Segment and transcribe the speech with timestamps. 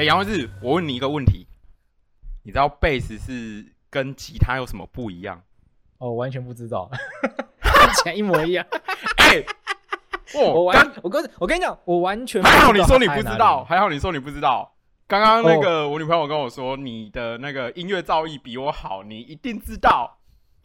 [0.00, 1.46] 哎，杨文志，我问你一个问题，
[2.42, 5.42] 你知道贝斯是跟吉他有什么不一样？
[5.98, 6.90] 哦，完全不知道，
[7.60, 8.66] 看起来一模一样。
[9.20, 9.44] 哎，
[10.34, 12.42] 我完，我跟，我跟你讲，我完全。
[12.42, 14.74] 还好你说你不知道，还好你说你不知道。
[15.06, 20.16] 刚刚那个我女朋友跟我说，你的那个音乐造诣比我好，你一定知道。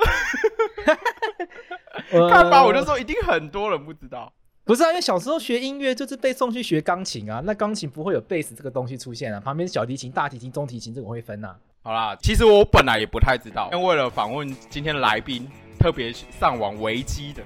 [2.32, 4.32] 看吧，我就说一定很多人不知道。
[4.68, 11.56] 不是啊，因为小时候学音乐就是被送去学钢琴啊，那钢琴不会有贝斯这个东西出现啊，旁边小提琴、大提琴、中提琴这个会分啊。
[11.84, 17.44] 好啦，其实我本来也不太知道，因为为了访问今天的来宾，特别上网维基的。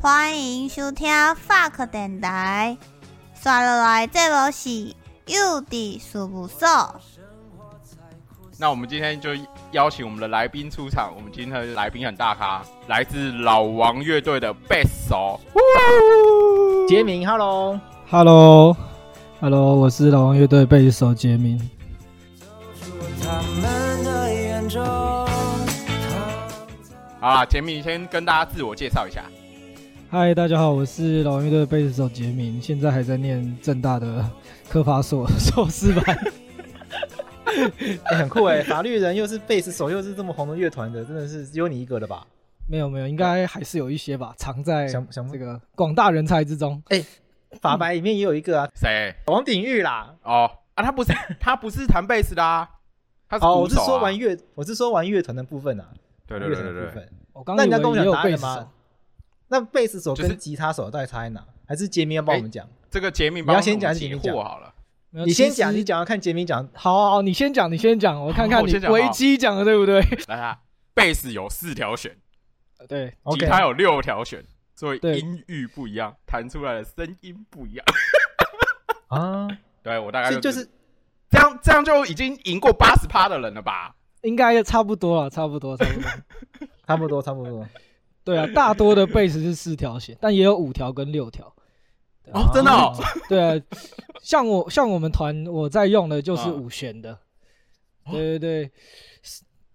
[0.00, 2.78] 欢迎收听 FUCK 电台，
[3.34, 5.03] 刷落来这部是。
[5.26, 6.68] 又的事务所。
[8.58, 9.30] 那我们今天就
[9.72, 11.12] 邀请我们的来宾出场。
[11.16, 15.40] 我们今天的来宾很大咖，来自老王乐队的贝斯手
[16.88, 17.26] 杰明。
[17.26, 21.58] Hello，Hello，Hello，我是老王乐队贝斯手杰明。
[27.20, 29.24] 好啦，杰明先跟大家自我介绍一下。
[30.14, 34.24] 嗨，大家好，我是老王乐队贝斯手杰明，现在还在念正大的
[34.68, 36.16] 科法所 硕士班。
[37.46, 42.24] 欸、 很酷哎，法律人又是贝斯手，又是这么红的乐团的，真的是只有你一个了吧？
[42.68, 46.80] 没有没有，应该还是有一些吧，藏在这个广大人才之中。
[46.90, 47.06] 哎、欸，
[47.60, 49.12] 法白里面也有一个啊，谁？
[49.26, 50.14] 王鼎玉啦。
[50.22, 52.70] 哦啊，他不是 他不是弹贝斯的啊，
[53.28, 53.56] 他是鼓手啊。
[53.56, 55.88] 哦，我是说玩乐，我是说玩乐团的部分啊。
[56.28, 57.08] 对对对对对。
[57.32, 58.68] 我刚刚以为也有贝斯手。
[59.48, 61.44] 那贝斯手跟吉他手到底差在哪？
[61.66, 62.72] 还是杰明要帮我们讲、欸？
[62.90, 64.74] 这个杰明，你要先讲杰明讲好了？
[65.10, 66.68] 你先讲，你讲，看杰明讲。
[66.74, 70.00] 好，好，好，你先讲，你先讲，我看看你维基讲的对不对？
[70.26, 70.58] 来啊，
[70.92, 72.16] 贝斯有四条弦，
[72.88, 74.44] 对，吉他有六条弦，
[74.74, 77.86] 所以音域不一样，弹出来的声音不一样。
[79.08, 79.48] 啊，
[79.82, 80.68] 对我大概就是
[81.30, 83.94] 这样，这样就已经赢过八十趴的人了吧？
[84.22, 86.10] 应该差不多了，差不多，差不多，
[86.86, 87.66] 差不多，差不多。
[88.24, 91.46] 对啊， 大多的贝斯是四条弦，但也有五条跟六条。
[92.32, 92.92] 哦，真的哦。
[93.28, 93.62] 对啊，
[94.22, 97.12] 像我像我们团我在用的就是五弦的。
[98.06, 98.70] 哦、对对对，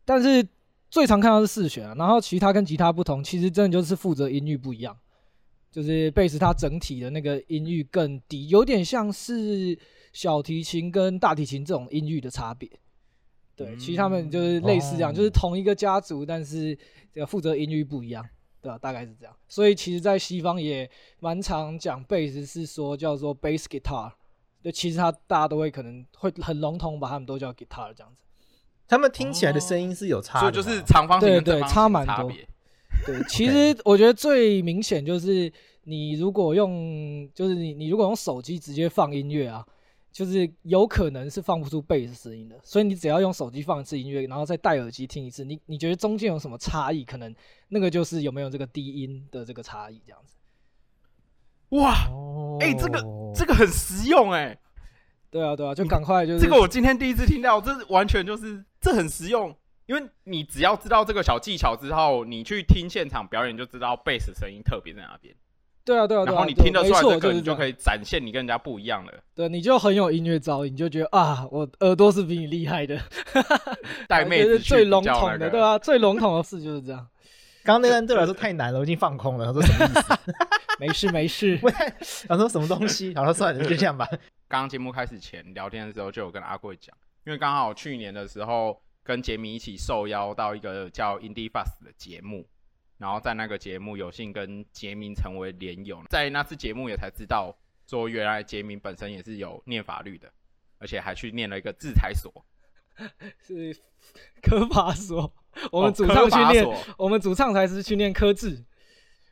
[0.03, 0.45] 但是
[0.89, 1.93] 最常看到是四弦啊。
[1.97, 4.97] 然后其他跟吉他不同，其实真的就是负责音域不一样。
[5.71, 9.77] 就是贝斯它整体的那个音域更低，有点像是
[10.11, 12.67] 小提琴跟大提琴这种音域的差别。
[13.55, 16.75] 对，嗯、其实他们就是类似这样，哦、就是同一个家族，但是
[17.13, 18.25] 这个负责音域不一样。
[18.61, 19.35] 对啊，大概是这样。
[19.47, 20.89] 所以其实，在西方也
[21.19, 24.11] 蛮常讲贝斯，是说叫做 bass guitar。
[24.61, 28.23] 对，其实他大家都会可能会很笼统把他们都叫 guitar 这样子。
[28.87, 32.29] 他们听起来的声音是有差的，所以就是长方形跟正方形差蛮多。
[32.29, 32.37] 差。
[33.05, 35.51] 对，其实我觉得最明显就是
[35.83, 39.65] 你如果用，就是你你如果用手机直接放音乐啊。
[40.11, 47.05] 就是有可能是放不出贝斯声音的，所以你只要用手机放一次音乐，然后再戴耳机听一次，你你觉得中间有什么差异？
[47.05, 47.33] 可能
[47.69, 50.35] 那个就是有没有这个低音的这个差异这样子。
[51.69, 51.93] 哇，
[52.59, 53.03] 哎、欸，这个
[53.35, 54.59] 这个很实用哎、欸。
[55.31, 59.55] 对啊对啊，就赶快就是这个我今天第一次听到，这完全就是这很实用，
[59.85, 65.35] 因为你只要知道这个小技巧之后，你去听现场表演就知道贝斯声音特别在哪边。
[65.89, 69.13] 对啊，对啊，然后你听得出来这个，你就可以展现你跟人家不一样了。
[69.33, 72.99] 对，你就很有音乐造诣，你就觉得啊，我耳朵是比你厉害的。
[74.07, 77.07] 带 妹子最笼统的，对啊，最笼统的事就是这样。
[77.63, 79.47] 刚刚那段对我来说太难了，我已经放空了。
[79.47, 80.33] 他说什么意思？
[80.79, 81.59] 没 事没事。
[82.27, 83.11] 他说什么东西？
[83.13, 84.07] 然后算了，就这样吧。
[84.47, 86.95] 刚刚节目开始前聊天的时候，就有跟阿贵讲，
[87.25, 92.45] 因为刚好去年的时候跟杰米一起受邀到一个叫 Indie Fast 的节目。
[92.99, 97.57] 然后在那个节目有幸跟杰明成为连友，在那次节目也才知道
[97.87, 100.31] 说，原来杰明本身也是有念法律的。
[100.81, 102.33] 而且还去念了一个制裁所，
[103.45, 103.77] 是
[104.41, 105.29] 科法所。
[105.73, 106.65] 我们主唱去念，
[106.97, 108.63] 我们主唱才是去念科制。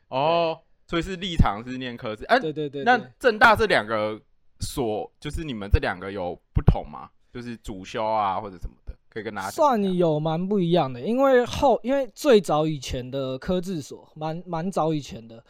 [0.08, 2.26] 哦，所以是立场是念科制。
[2.26, 2.84] 哎、啊，对对对，对。
[2.84, 4.20] 那正大这两个
[4.60, 7.08] 所，就是你们这两个有不同吗？
[7.32, 8.87] 就是主修啊，或者什么的，
[9.18, 11.00] 可以跟大家算有蛮不一样的。
[11.00, 15.44] 因为后，因为最早以前的科制所，蛮蛮早以前的，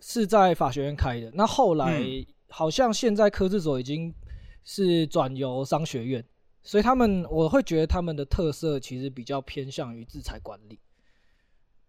[0.00, 1.30] 是在法学院开的。
[1.34, 4.12] 那后来、嗯、好像现在科制所已经
[4.64, 6.24] 是转由商学院，
[6.62, 10.78] 所以他们我会觉得他们的特色其实比较偏向于制裁管理。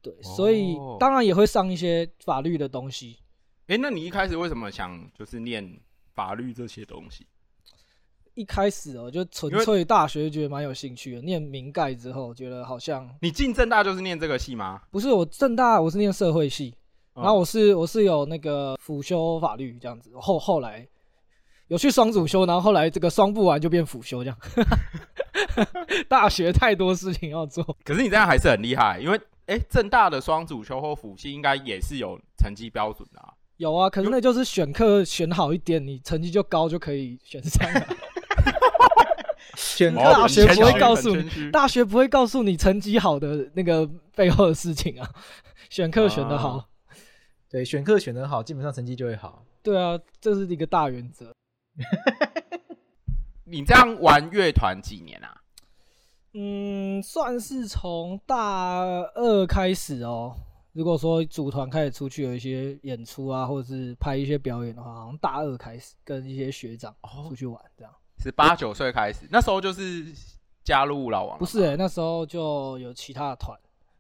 [0.01, 3.17] 对，所以当然也会上一些法律的东西。
[3.67, 5.79] 哎、欸，那你一开始为什么想就是念
[6.13, 7.25] 法律这些东西？
[8.35, 11.21] 一开始哦，就纯粹大学觉得蛮有兴趣的。
[11.21, 14.81] 念明盖之后，觉得好像你进政大就是念这个系吗？
[14.91, 16.75] 不是，我政大我是念社会系，
[17.15, 20.11] 嗯、然后我是我是有那个辅修法律这样子。
[20.15, 20.87] 后后来
[21.67, 24.37] 有去双主修，然后后来这个双不完就变辅修这样。
[26.07, 29.19] 大学太多事情要做，可是你这样还是很厉害，因为。
[29.47, 33.31] 哎，政大的双主修或辅系应该也是有成绩标准的啊。
[33.57, 37.87] 有啊，可是那就是选课选好一点，你成绩就高就可以选上了。
[39.55, 45.09] 选课大学不会告诉你，大学不会告诉你成绩好的那个背后的事情啊。
[45.69, 46.69] 选课选的好，
[47.49, 49.43] 对，选课选的好，基本上成绩就会好。
[49.63, 51.33] 对啊，这是一个大原则。
[53.45, 55.41] 你这样玩乐团几年啊？
[56.33, 58.81] 嗯，算是从大
[59.15, 60.35] 二开始哦。
[60.73, 66.93] 如果说组团开始出去有一些演出啊，或者是拍一些表演的话，好像大二开始跟一些学长
[67.25, 67.93] 出去玩，这样。
[68.17, 70.05] 是八九岁开始，那时候就是
[70.63, 71.37] 加入老王。
[71.37, 73.57] 不是那时候就有其他的团。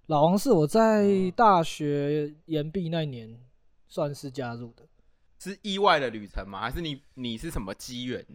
[0.07, 3.39] 老王是我在大学延毕那年
[3.87, 4.83] 算是加入的。
[5.39, 6.61] 是意外的旅程吗？
[6.61, 8.25] 还是你你是什么机缘？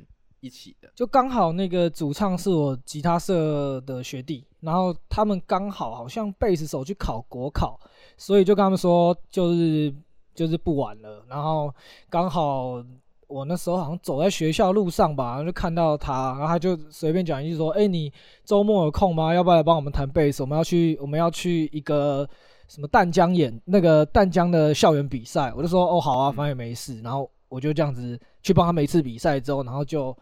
[0.40, 7.78] 一起的，就刚好那个主唱是我吉他社的学弟，然后他们刚好好像贝斯手去考国考，
[8.16, 9.94] 所以就跟他们说，就是
[10.34, 11.22] 就是不玩了。
[11.28, 11.70] 然后
[12.08, 12.82] 刚好
[13.30, 18.12] 我那时候好像走在学校路上吧，然后就看到他，然后他就随便讲一句说：“哎，你
[18.44, 19.32] 周末有空吗？
[19.32, 20.42] 要不要来帮我们弹贝斯？
[20.42, 22.28] 我们要去我们要去一个
[22.68, 30.16] 什么淡江演那个淡江的校园比赛。”我就说：“哦，好啊，反正也没事。”然后我就这样子去帮他们一次比赛之后，然后就。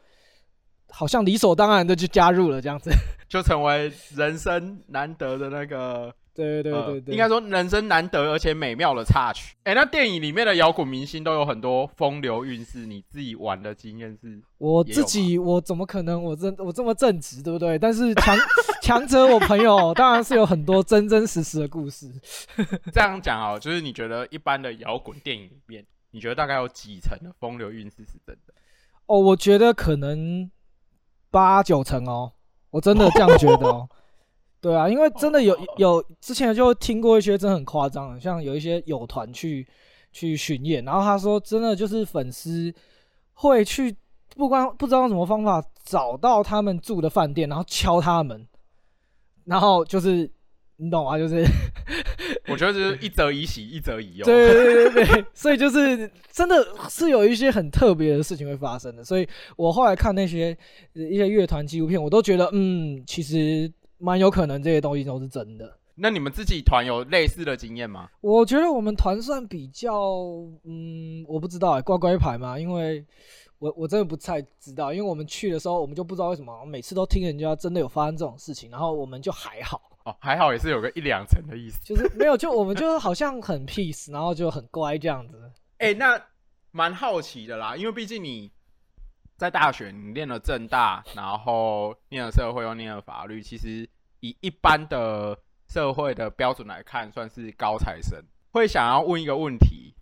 [0.90, 2.90] 好像理所当然的就加入了这样子，
[3.28, 6.10] 就成为人生难得的那个，
[6.44, 9.56] 对对对对，对、呃，应该说人生难得而且美妙的插曲。
[9.64, 14.40] 哎、欸，那电影里面的摇滚明星都有很多风流韵事，你自己玩的经验是？
[14.58, 17.78] 我自己我怎么可能我这我这么正直对不对？
[17.78, 18.36] 但是强
[18.80, 22.10] 强者我朋友当然是有很多真真实实的故事。
[22.92, 28.54] 这样讲啊，就是你觉得一般的摇滚电影里面，你觉得大概有几成的风流韵事是真的？
[29.06, 30.50] 哦，我觉得可能。
[31.30, 32.32] 八九成哦，
[32.70, 33.86] 我真的这样觉得哦。
[34.60, 39.66] 对啊，因为真的有有之前就听过一些真的很夸张的，像有一些友团去
[40.12, 42.72] 去巡演，然后他说真的就是粉丝
[43.34, 43.94] 会去
[44.36, 48.46] 不管不知道用什么方法找到他们住的饭店，然后敲他们，
[49.44, 50.30] 然后就是。
[50.80, 51.18] 你懂啊？
[51.18, 51.44] 就是，
[52.46, 54.24] 我觉得就是一则以喜，一则以忧。
[54.24, 59.02] 对对对对，所以就是真的是有一些很特别的事情会发生的。
[59.02, 60.56] 所以我后来看那些
[60.92, 63.68] 一些乐团纪录片，我都觉得，嗯，其实
[63.98, 65.78] 蛮有可能这些东西都是真的。
[65.94, 68.08] 那你们自己团有类似的经验吗？
[68.20, 69.92] 我觉得我们团算比较，
[70.64, 73.04] 嗯，我不知道哎、欸，乖乖牌嘛，因为。
[73.60, 85.36] 我我真的不太知道，因为我们去的时候，我们就不知道为什么，每次都听人家真的有发生这种事情，然后我们就还好哦，还好也是有个一两层的意思，就是没有，就我们就好像很 peace，然后就很乖这样子。
[85.78, 86.24] 哎、欸，那
[86.70, 88.52] 蛮好奇的啦，因为毕竟你
[89.38, 93.88] 在大学你念了政大，然后念了社会又念了法律，其实
[94.20, 98.22] 以一般的社会的标准来看，算是高材生。
[98.50, 99.94] 会想要问一个问题，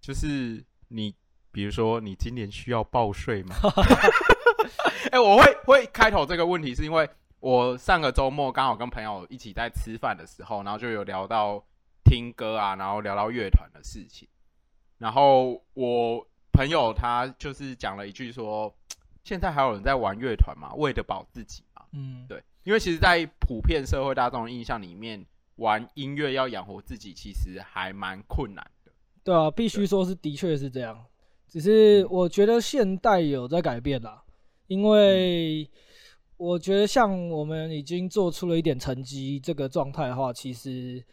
[0.00, 1.14] 就是你。
[1.54, 3.54] 比如说，你今年需要报税吗？
[5.12, 7.06] 哎、欸，我会会开头这个问题，是因为
[7.40, 11.62] 我上个周末刚好跟朋友一起在吃饭的时候，然后就有聊到
[12.06, 14.26] 听歌啊，然后聊到乐团的事情。
[14.96, 18.72] 然后我朋友他就是讲了一句说
[19.24, 20.72] ：“现在还有人在玩乐团吗？
[20.74, 25.24] 为了保自己嘛。”嗯，对，因为其实，在普遍社会大众的印象里面，
[25.56, 28.92] 玩音乐要养活自己，其实还蛮困难的。
[29.24, 31.04] 对啊，必须说是的确是这样。
[31.48, 34.22] 只是我觉得现代有在改变啦，
[34.68, 35.68] 因为
[36.38, 41.04] 我觉得像我们已经做出了一点成绩这个状态的话，其实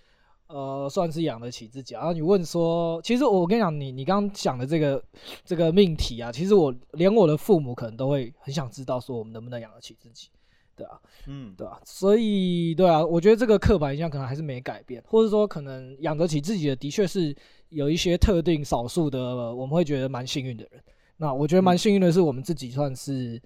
[0.50, 1.94] 呃，算是养得起自己。
[1.94, 5.01] 然后你问说，其实我跟你讲，你你刚刚讲的这个
[5.46, 10.29] 这个命题啊，其实我连我的父母可能都会很想知道，说我们能不能养得起自己，
[10.75, 17.36] 对啊，嗯，对啊，所以对啊，我觉得这个刻板印象可能还是没改变，或者说可能养得起自己的，的确是
[17.70, 20.82] 有一些特定少数的，我们会觉得蛮幸运的人。
[21.18, 23.39] 那我觉得蛮幸运的是，我们自己算是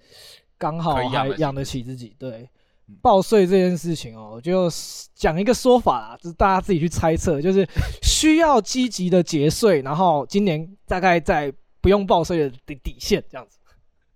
[0.56, 2.48] 刚好还养得起自己，对。
[3.00, 4.68] 报税这件事情哦，我就
[5.14, 7.66] 讲一个说法啦，就是大家自己去猜测，就是
[8.02, 13.58] 需要积极的节税，然后今年大概在不用报税的底底线这样子。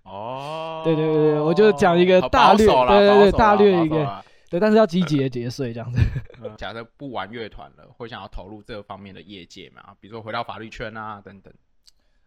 [0.03, 6.01] 哦，对对对对，我就讲一个大略，对对对，大略一个，对，但是要积极的节税这样子。
[6.57, 9.95] 假设不玩乐团了，会想要投入这方面的业界嘛？
[10.01, 11.53] 比如说回到法律圈啊等等。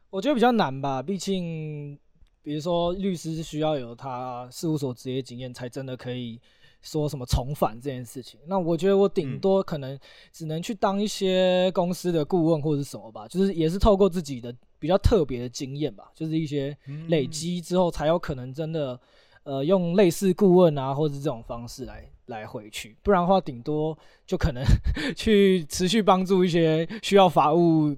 [0.10, 2.00] 我觉得比较难吧，毕竟。
[2.44, 6.40] 比如说，律师是需要有他事务所职业经验，才真的可以
[6.82, 8.40] 说什么重返这件事情。
[8.48, 9.98] 那我觉得我顶多可能
[10.32, 16.76] 只能去当一些公司的顾问或者什么吧，就是也是透过自己的比较特别的经验吧，就是一些
[17.10, 19.00] 累积之后才有可能真的
[19.44, 22.98] 呃用类似顾问啊或者这种方式来来回去。
[23.04, 23.96] 不然的话，顶多
[24.26, 24.64] 就可能
[25.16, 27.96] 去持续帮助一些需要法务。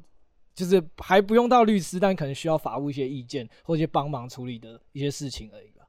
[0.55, 5.85] 就是还不用到律师，但可能需要法务一些意见或一些帮忙处理的一些事情而已吧。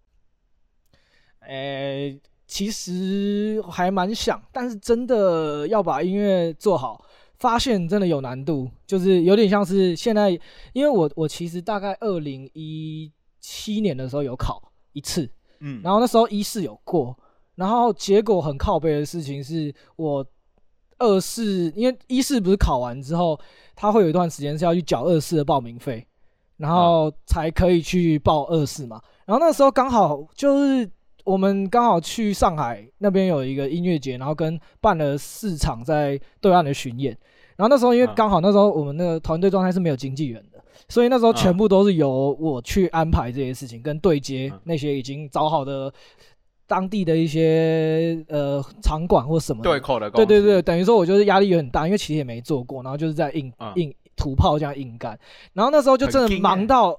[1.40, 7.04] 诶、欸，其实还蛮想，但是真的要把音乐做好，
[7.38, 8.70] 发现真的有难度。
[8.86, 10.30] 就是有点像是现在，
[10.72, 15.30] 因为我我其实大概二零一七年的时候有考一次，
[15.60, 17.14] 嗯，然后那时候一试有过，
[17.54, 20.26] 然后结果很靠背的事情是我。
[20.98, 23.38] 二试，因为一试不是考完之后，
[23.74, 26.06] 他会有一段时间是要去缴二试的报名费，
[26.56, 29.00] 然后才可以去报二试嘛。
[29.26, 30.88] 然后那时候刚好就是
[31.24, 37.16] 我们刚好去上海那边有一个音乐节，然后跟办了四场在对岸的巡演。
[37.56, 45.92] 然后那时候因为刚好那时候我们那个团队状态是没有经纪人的，所以那时候全部都是由我去安排这些事情，跟对接那些已经找好的。
[46.66, 55.18] 当地的一些呃场馆或什么对口的，对对对，等于说我就是压力有很大，因为其实也没做过，然后就是在硬、嗯、硬土炮这样硬干，
[55.52, 56.98] 然后那时候就真的忙到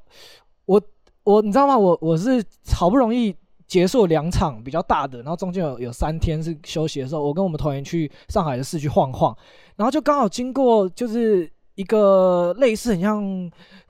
[0.65, 0.81] 我
[1.23, 1.77] 我你知道吗？
[1.77, 9.35] 我我是好不容易结束两场比较大的，然后中间有有三天是休息的时候，我跟我们团员去上海的市区晃晃，
[9.75, 13.23] 然后就刚好经过就是一个类似很像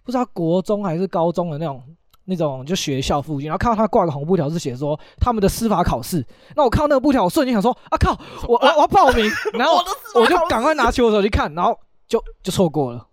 [0.04, 1.84] 不知道国中还是高中的那种。
[2.26, 6.26] 那种就学校附近，然后看到他挂个红布条，是写说他们的司法考试。
[6.56, 8.18] 那我看到那个布条，我瞬间想说啊靠，
[8.48, 9.78] 我我我要报名， 然后
[10.16, 11.78] 我就赶快拿起我手机看，然后
[12.08, 13.08] 就就错过了，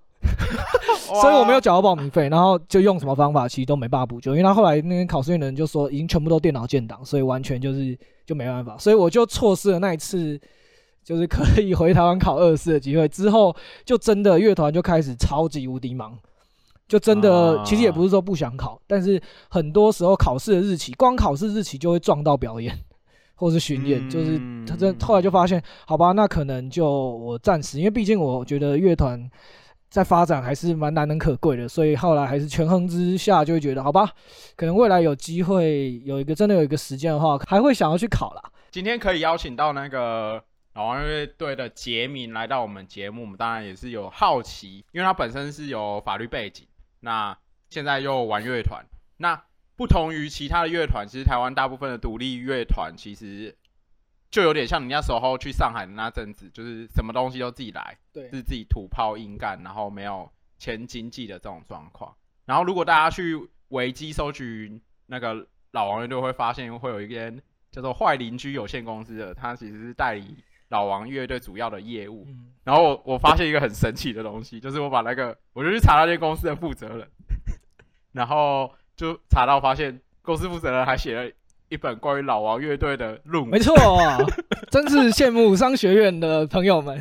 [1.20, 10.40] 所以我没有缴到报名费，然后就用什么方法其实都没办法补救，因为他后来那边考试院的人就说已经全部都电脑建档，所以完全就是就没办法，所以我就错失了那一次
[11.04, 13.54] 就是可以回台湾考二试的机会，之后
[13.84, 16.16] 就真的乐团就开始超级无敌忙。
[16.88, 22.78] 就真的，其实也不是说不想考，但是很多时候考试的日期，光考试日期就会撞到表演，
[23.34, 29.30] 或是巡演，就是他这后来就发现，好吧，那可能就我暂时，因为毕竟我觉得乐团
[29.88, 34.10] 在发展还是蛮难能可贵的，所以后来还是权衡之下就会觉得，好吧，
[34.54, 38.42] 可能未来有机会有一个真的有一个时间的话，还会想要去考啦。
[38.70, 40.42] 今天可以邀请到那个
[40.74, 46.66] 老王乐队的杰明来到我们节目，我们当然也是有好奇，因为他本身是有法律背景。
[47.04, 47.36] 那
[47.68, 49.44] 现在又玩乐团，那
[49.76, 53.56] 不同于其他的乐团，其实台湾大部分的独立乐团其实
[54.30, 62.14] 就有点像你那时候去上海的那阵子，就是什么东西都自己来，对，是自己土炮硬干，然后没有签经济的这种状况。
[62.44, 63.36] 然后如果大家去
[63.68, 67.42] 维基搜寻那个老王乐队，会发现会有一间
[67.72, 70.44] 叫做坏邻居有限公司的，它其实是代理。
[70.72, 77.06] 老王乐队主要的业务，嗯、然后我我发现一个很神奇的东西， 就是我把那个我就去查那间公司的负责人，
[78.12, 81.30] 然后就查到发现公司负责人还写了
[81.68, 83.50] 一本关于老王乐队的论文。
[83.50, 83.74] 没错，
[84.72, 86.98] 真是羡慕商学院的朋友们。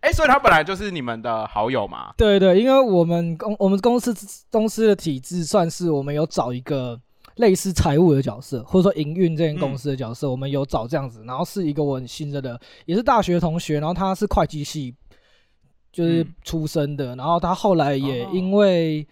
[0.00, 2.14] 哎、欸，所以他本来就是你们的好友嘛？
[2.16, 4.14] 对对，因为我们公我们公司
[4.52, 7.00] 公司的体制算是我们有找一个。
[7.38, 14.94] 类似财务的角色，或者说营运这间公司的角色，嗯、我们有找这样子，然后是一个我很信任的，也是大学同学，然后他是会计系，
[15.92, 19.06] 就是出身的，嗯、然后他后来也因为、哦、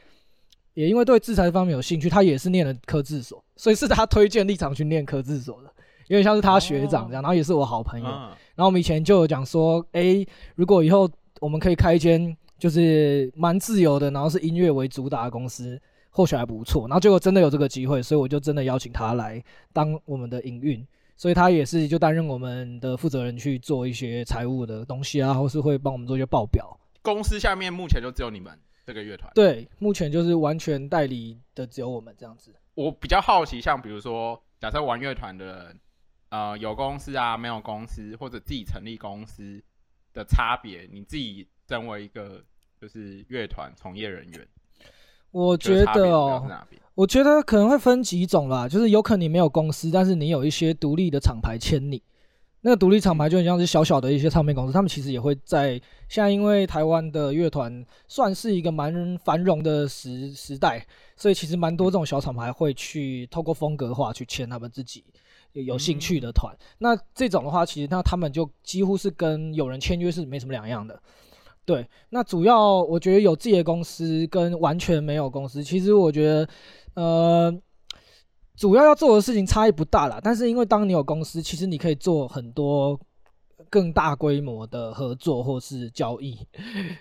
[0.74, 5.72] 也因为对制裁方面有兴趣，他也是念了科技所，所以是他推荐立场去念科技所的，
[6.08, 11.08] 有点像是他学长这样，哦、然后也是我好朋友，嗯、然后我们以前就有讲说，哎、欸，如果以后
[11.40, 15.80] 我们可以开一间就是蛮自由的，然后是音乐为主打的公司。
[16.16, 20.82] 或许还不错，然后结果真的有这个机会，所以我就真的邀请他来当我们的营运。
[21.14, 26.78] 所以他也是就担任我们的负责人去做一些财务的东西啊，或是会帮我们做一些报表。
[27.02, 29.30] 公司下面目前就只有你们这个乐团？
[29.34, 32.54] 对，目前就是完全代理的只有我们这样子。
[32.74, 35.80] 我比较好奇，像比如说，假设玩乐团的人，
[36.28, 39.62] 呃，有公司啊，没有公司，或者自己成立公司
[40.12, 42.44] 的差别，你自己身为一个
[42.78, 44.46] 就是乐团从业人员，
[45.36, 46.50] 我觉得哦，
[46.94, 52.02] 我觉得可能会分几种啦，就是有可能你没有公司，但是你有一些独立的厂牌签你。
[52.62, 55.72] 那个独立厂牌就很像是小小的一些唱片公司，他们其实也会在
[56.08, 60.84] 现在，因为台湾的乐团算是一个蛮繁荣的时时代，
[61.18, 65.04] 所以其实蛮多这种小厂牌会去透过风格化去签他们自己
[65.52, 66.50] 有兴趣的团。
[66.54, 70.98] 嗯、那这种的话，其实那他们就几乎是跟有人签约是没什么两样的。
[71.66, 76.48] 对，那主要我觉得有自己的公司跟完全没有公司，其实我觉得，
[76.94, 77.60] 呃。
[78.58, 82.98] 主要要做的事情差异不大啦，但是因为当你有公司，其实你可以做很多
[83.68, 86.38] 更大规模的合作或是交易，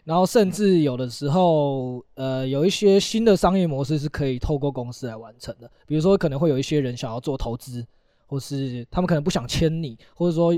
[0.04, 5.72] 然后甚至有的时候，呃，有一些新的商业模式是可以透过公司来完成的。
[5.88, 7.88] 比如说，可能会有一些人想要做投资，
[8.26, 10.54] 或是他们可能不想签你，或者说，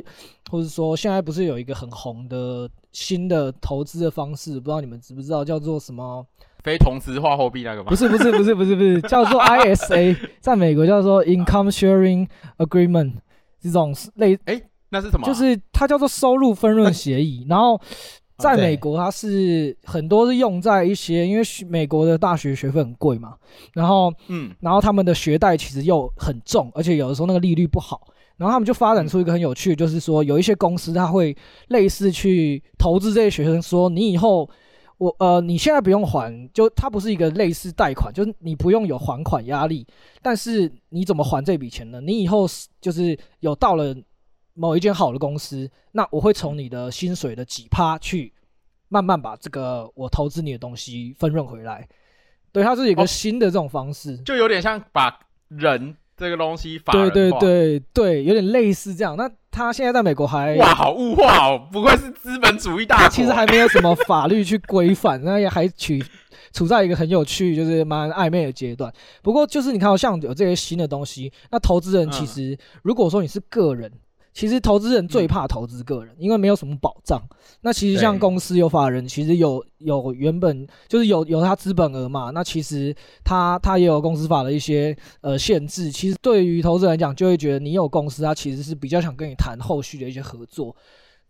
[0.50, 6.26] 或者说现在不是有一个很红的新的投资的方式，不知道你们知不知道，叫做什么？
[6.64, 7.90] 非同质化货币那个吗？
[7.90, 13.14] 不是不是不是不是不是，叫做 ISA， 在美国叫做 Income Sharing Agreement，
[13.62, 15.28] 这种类哎、欸，那是什么、啊？
[15.28, 17.46] 就是它叫做收入分润协议。
[17.48, 17.80] 然后
[18.38, 23.36] 在美国，它是很多是用在一些，因为美国的大学学费很贵嘛，
[23.74, 31.36] 然后嗯，然后他们的学贷其实又很重，而且有的时候那个利率不好，然后他们就发展出一个很有趣，就是说有一些公司它会
[31.70, 34.50] 类似去投资这些学生，说你以后。
[35.00, 39.86] 我呃，你现在不用还，就它不是一个类似贷款，就是你不用有还款压力，
[40.24, 42.02] 但是你怎么还这笔钱呢？
[42.02, 42.48] 你以后
[42.82, 43.96] 就是有到了
[44.58, 48.34] 某一间好的公司，那我会从你的薪水的几趴去
[48.90, 51.88] 慢慢把这个我投资你的东西分润回来。
[52.52, 55.96] 对，它是一个新的这种方式，哦，就有点像把人。
[56.20, 59.16] 这个东西法对对对对，有点类似这样。
[59.16, 63.10] 那他现在在美国还哇，好物化哦，不愧是资本主义大国。
[63.10, 65.94] 其实还没有什么法律去规范，那也还处
[66.52, 68.92] 处在一个很有趣，就是蛮暧昧的阶段。
[69.22, 73.92] 不过就是你看，像有这些新的东西，那投资人其实、嗯、如果说你是个人。
[74.38, 77.20] 其实投资人最怕投资个人，因为没有什么保障。
[77.62, 82.30] 那其实像公司有法人，其实有有原本就是有有他资本额嘛。
[82.30, 85.92] 那其实他他也有公司法的一些呃限制。
[85.92, 90.76] 其实对于投资人来讲，就会觉得你有公司，他其实是比较想跟你谈后续的一些合作，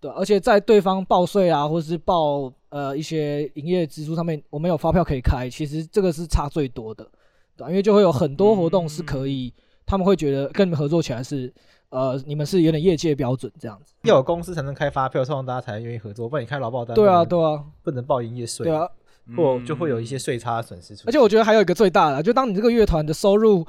[0.02, 0.12] 对。
[0.12, 5.50] 而且在对方报税啊，或者是报呃一些营业支出上面，我们有发票可以开。
[5.50, 7.10] 其实这个是差最多的，
[7.56, 7.66] 对。
[7.70, 9.54] 因为就会有很多活动是可以，
[9.86, 11.54] 他们会觉得跟你们合作起来是。
[11.90, 16.28] 呃，你们是有点业界标准这样子，要有公司才能开发票，通常大家才愿意合作。
[16.28, 18.88] 不然你开劳报单，对啊，对啊，不能报营业税，对啊，
[19.36, 21.04] 或就会有一些税差损失出。
[21.08, 23.66] 而且我觉得还有一个最大的，就当你这个乐团的收入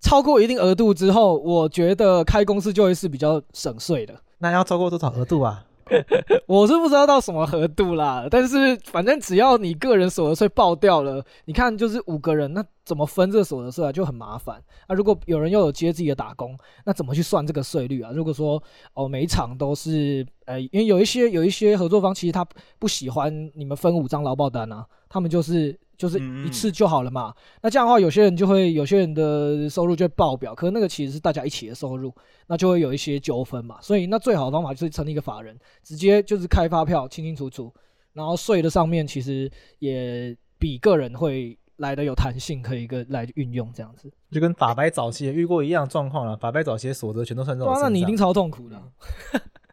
[0.00, 4.14] 超过一定额度之后，我觉得开公司就会是比较省税的。
[4.38, 5.64] 那要超过多少额度啊？
[6.46, 13.92] 我是不知道到什么额度啦，但是反正只要你个人所得税报掉了，你看就是五个人，那怎么分这个所得税啊？
[13.92, 14.62] 就很麻烦。
[14.88, 18.10] 那、啊、如果有人又有接自己的打工，那怎么去算这个税率啊？
[18.14, 18.62] 如果说
[18.94, 22.46] 哦每一场都是，呃，因为有一些有一些合作方其实他
[22.78, 25.78] 不喜欢你们分五张劳保单啊，他们就是。
[26.00, 27.30] 就是一次就好了嘛。
[27.60, 32.10] 那这样的话，有些人就会有些人的收入就会爆表，可是那个其实是大家一起的收入，
[32.46, 33.76] 那就会有一些纠纷嘛。
[33.82, 37.70] 所以那最好的方法就是成立一个法人，直接就是开发票，清清楚楚。
[38.14, 44.10] 然后税的上面其实也比个人会来的有弹性，可以个来运用这样子。
[44.30, 47.74] 就跟法白早期也遇过一样状况了，法白早期的所得全都算这种。
[47.78, 48.82] 那你一定超痛苦的。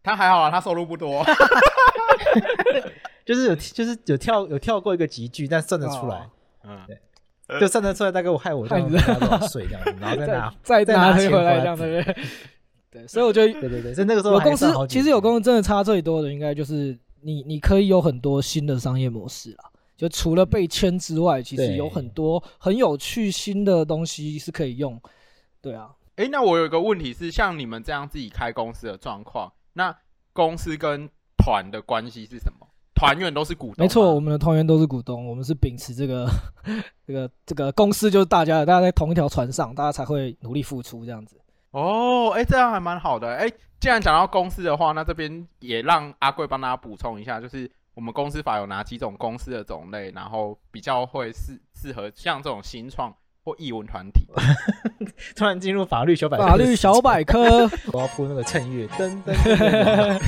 [0.03, 1.23] 他还好啊，他收入不多。
[3.27, 6.29] 就是有，就是有跳有跳过一个级距，但算得出来，
[6.63, 12.15] 嗯，对，就算得出来，大概我害我这样拿多少税这样子，然后再拿再再拿回来这样对不， 对，
[12.89, 19.65] 对所以我觉得对对对，在那个时候有公司其实有公司真的差最多的，应该就是你你可以有很多新的商业模式啦，
[19.97, 24.97] 就除了被签之外，其实有很多很有趣新的东西是可以用，
[25.61, 29.93] 对啊，哎，那我有一个问题是，像你们这样自己开公司的状况，那
[30.31, 32.66] 公司跟团的关系是什么？
[32.97, 36.27] 团员都是股东，没错，我们的团员都是股东，我们是秉持这个
[37.05, 41.39] 这个这个公司就是大家的，大家在同一条船上，大家才会努力付出这样子。
[41.71, 43.27] 哦，哎、欸，这样还蛮好的。
[43.27, 54.25] 哎、欸，既然讲到公司的话，那这边也让阿贵帮大家补充一下，就是我们公司法有哪几种公司的种类，然后比较会适适合像这种新创或艺文团体。
[55.35, 60.19] 突然进入法律小百科，法律小百科， 我要铺那个衬乐，噔噔噔，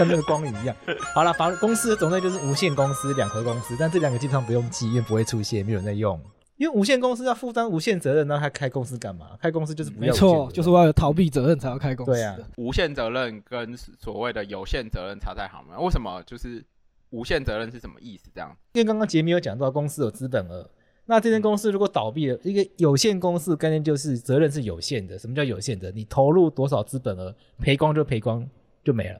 [0.00, 0.74] 跟那个光影一样。
[1.14, 6.20] 好了，法公司的种类就是无限公司、两合公司，但这两个基本上不用记，因为不会出现，没有人在用。
[6.56, 9.30] 因为无限公司要负担无限责任，那他开公司干嘛？
[9.40, 10.12] 开公司就是不要。
[10.12, 12.12] 没错，就是为了逃避责任才要开公司。
[12.12, 15.80] 对啊，无限责任跟所谓的有限责任差在哪吗？
[15.80, 16.62] 为什么就是
[17.08, 18.28] 无限责任是什么意思？
[18.34, 18.54] 这样？
[18.74, 20.68] 因为刚刚杰米有讲到，公司有资本额，
[21.06, 25.18] 那这间公司如果倒闭了，一个有限公司概念就是责任是有限的。
[25.18, 25.90] 什么叫有限的？
[25.90, 28.46] 你投入多少资本额，赔光就赔光
[28.84, 29.18] 就没了。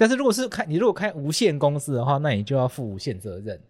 [0.00, 0.02] 嗯。
[0.02, 3.60] 但是如果是开你如果开无限公司的话，那你就要负无限责任。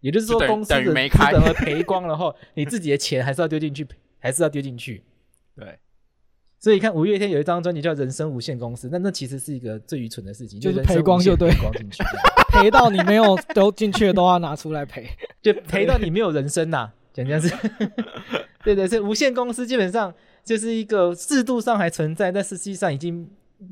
[0.00, 3.86] 也就是说，公司的资本额赔光了后， 你自己的钱还是要丢进去，
[4.18, 5.02] 还是要丢进去。
[5.56, 5.76] 对，
[6.60, 12.02] 所以你看五月天有一张专辑叫《人生无限公司》，那那其实是一个最愚蠢的事情，就是赔光就对，赔光进去，
[12.52, 15.08] 赔到你没有都进去的都要拿出来赔，
[15.42, 16.94] 就赔到你没有人生呐、啊。
[17.12, 17.52] 讲这样子，
[18.62, 20.14] 对对，是无限公司基本上
[20.44, 23.28] 就是一个制度上还存在，但实际上已经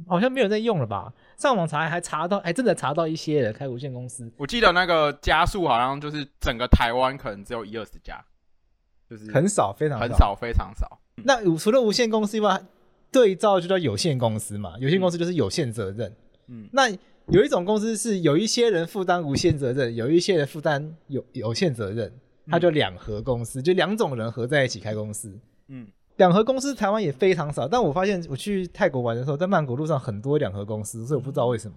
[0.09, 1.13] 好像没有人在用了吧。
[1.37, 4.31] 上网查还查到，还真的查到一些人开无限公司。
[4.39, 8.25] 我记得那个家数好像就是整个台湾可能只有一二十家，
[9.09, 10.99] 就是很少，非常很少，非常少。
[11.25, 12.61] 那除了无限公司以外，
[13.13, 14.75] 对照就叫有限公司嘛。
[14.79, 16.15] 有限公司就是有限责任。
[16.49, 16.89] 嗯，那
[17.29, 22.13] 有一种公司是有一些人负担无限责任，有一些人负担有有限责任，
[22.51, 25.39] 它就两合公司，就两种人合在一起开公司。
[25.69, 25.87] 嗯。
[26.17, 31.77] 两合公司台湾也非常少，但我发现我去泰国玩的时候，在曼谷路上很多两合公司，所以我不知道为什么。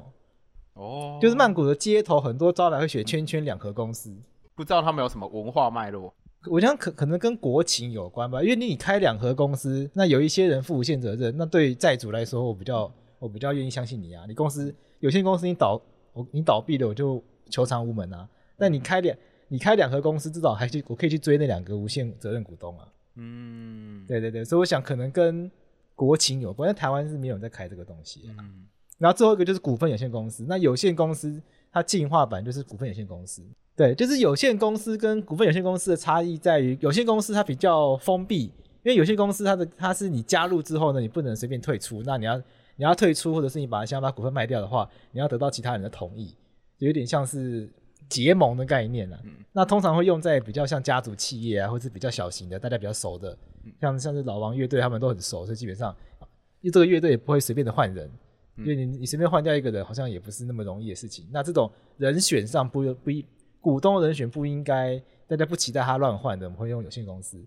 [0.76, 4.16] 哦，就是曼谷的街头很多招牌会写圈圈两合公司，
[4.56, 6.14] 不知道他们有什么文化脉络。
[6.50, 14.24] 我想可可能跟国情有关吧，因为你开两合公司，那有一些人负无限责任，那对债主来说，我比较我比较愿意相信你啊。
[14.26, 15.82] 你公司有限公司你倒
[16.14, 18.26] 我你倒闭了，我就求偿无门啊。
[18.58, 19.18] 但你开两
[19.50, 22.88] 你开两合公司，至少还去我可以去追那两个无限责任股东啊。
[23.20, 25.52] 嗯，对对对，所以我想可能跟
[25.94, 28.22] 国情有关，但台湾是没有人在开这个东西。
[28.40, 28.66] 嗯，
[28.98, 33.44] 然后最后一个就是股份有限公司，那有限公司它进化版就是股份有限公司。
[33.76, 38.52] 对，就是有限公司跟股份有限公司的差异在于，有限公司它比较封闭，因
[38.86, 42.38] 为有限公司它的它是你加入之后呢，你不能随便退出，那你要
[42.78, 46.36] 你要退出或者是你把想把股份卖掉的话，你要得到其他人的同意，
[46.78, 47.70] 就有点像是。
[48.10, 53.38] 结盟的概念啊，嗯、那通常会用在比较像家族企业啊，或是比较小型的，大家比较熟的，
[53.80, 55.96] 像像是老王乐队，他们都很熟，所以基本上，
[56.62, 58.10] 因为这个乐队也不会随便的换人，
[58.58, 61.28] 因为你你随便换掉一个人，好像也不是那么容易的事情。
[61.32, 63.24] 那这种人选上不不一
[63.62, 67.40] 股东人选不应该，大家不期待他乱换的，我们会用有限公司。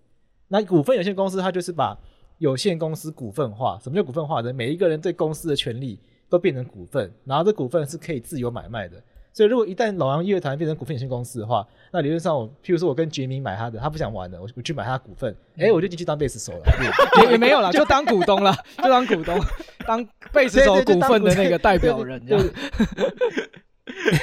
[0.47, 1.97] 那股份有限公司，它就是把
[2.37, 3.77] 有限公司股份化。
[3.83, 4.53] 什么叫股份化的？
[4.53, 5.99] 每一个人对公司的权利
[6.29, 9.03] 都变成股份，然后这股份是可以自由买卖的。
[9.33, 16.63] 所以，如果一旦老杨乐团变成股份有限公司的话，那理论上我，譬如说我跟杰明买他的，他不想玩了，我我去买他的股份，哎、我就进去当贝斯手了，
[17.25, 19.39] 也也没有了， 就当股东了， 就当股东，
[19.87, 22.45] 当贝斯手股份的那个代表人，这样。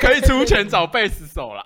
[0.00, 1.62] 可以出钱找贝斯手了。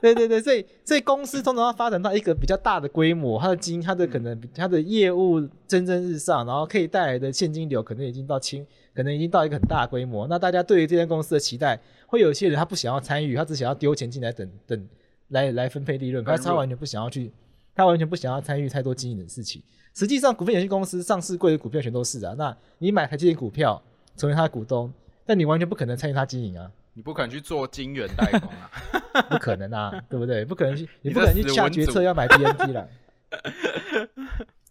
[0.00, 10.26] 对对对，所以所以公司通常要发展到一个比较大的规模，它的经它的可能它的业务蒸蒸日上，然后可以带来的现金流可能已经到千，可能已经到一个很大的规模。
[10.28, 14.88] 那大家对于这间公司的期待，会有些人他不想要参与，他只想要丢钱进来等等
[15.28, 17.32] 来来分配利润，可是他完全不想要去，
[17.74, 19.62] 他完全不想要参与太多经营的事情。
[19.94, 22.34] 实际上，股份有限公司上市贵的股票全都是啊。
[22.38, 23.82] 那你买台积电股票
[24.16, 24.92] 成为他的股东，
[25.26, 26.70] 但你完全不可能参与他经营啊。
[26.94, 30.44] 你不可能去做晶圆代工啊， 不可能啊，对不对？
[30.44, 32.88] 不可能去，你不可能去下决策要买 TNT 了。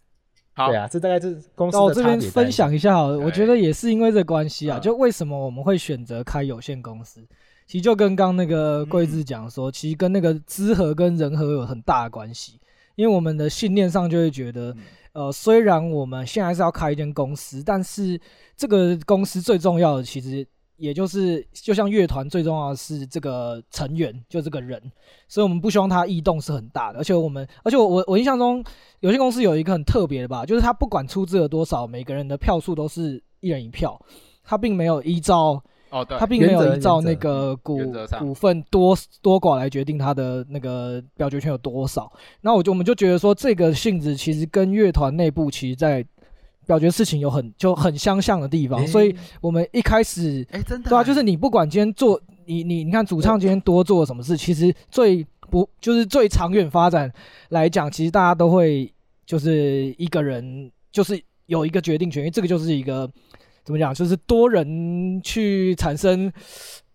[0.54, 1.80] 好，对啊，这大概是公司的。
[1.80, 7.26] 那我这边分享一下好了，我觉得也是因为这个关系啊，就为什么我们会选择开有限公司？
[7.68, 12.60] 其实就跟刚那个贵志讲说，其实跟那个资和跟人和有很大的关系，
[12.96, 14.76] 因为我们的信念上就会觉得，
[15.14, 18.20] 呃，虽然我们现在是要开一间公司，但是
[18.58, 20.46] 这个公司最重要的其实。
[20.82, 24.82] 也就是，就像乐团最重要的是这个成员，就这个人，
[25.28, 26.98] 所以我们不希望他异动是很大的。
[26.98, 28.64] 而且我们，而且我我我印象中，
[29.02, 33.96] 有些公司有一个很特别的吧，就是他不管出资了多少，每个人的票数都是一人一票，
[34.44, 37.78] 他并没有依照哦，对，他并没有依照那个股
[38.20, 42.12] 股份多多寡来决定他的那个表决权有多少。
[42.42, 46.04] 那我就我们就觉得说，这个性质其实跟乐团内部其实在。
[46.66, 57.12] 表决事情有很就很相像的地方，欸、所以我们一开始，哎、欸，真的，对啊，就是你不管今天做，你你你看主唱今天多做了什么事，其实最不就是最长远发展
[57.50, 58.92] 来讲，其实大家都会
[59.26, 63.10] 就是一个人就是有一个决定权，因为这个就是一个
[63.64, 66.32] 怎么讲，就是多人去产生。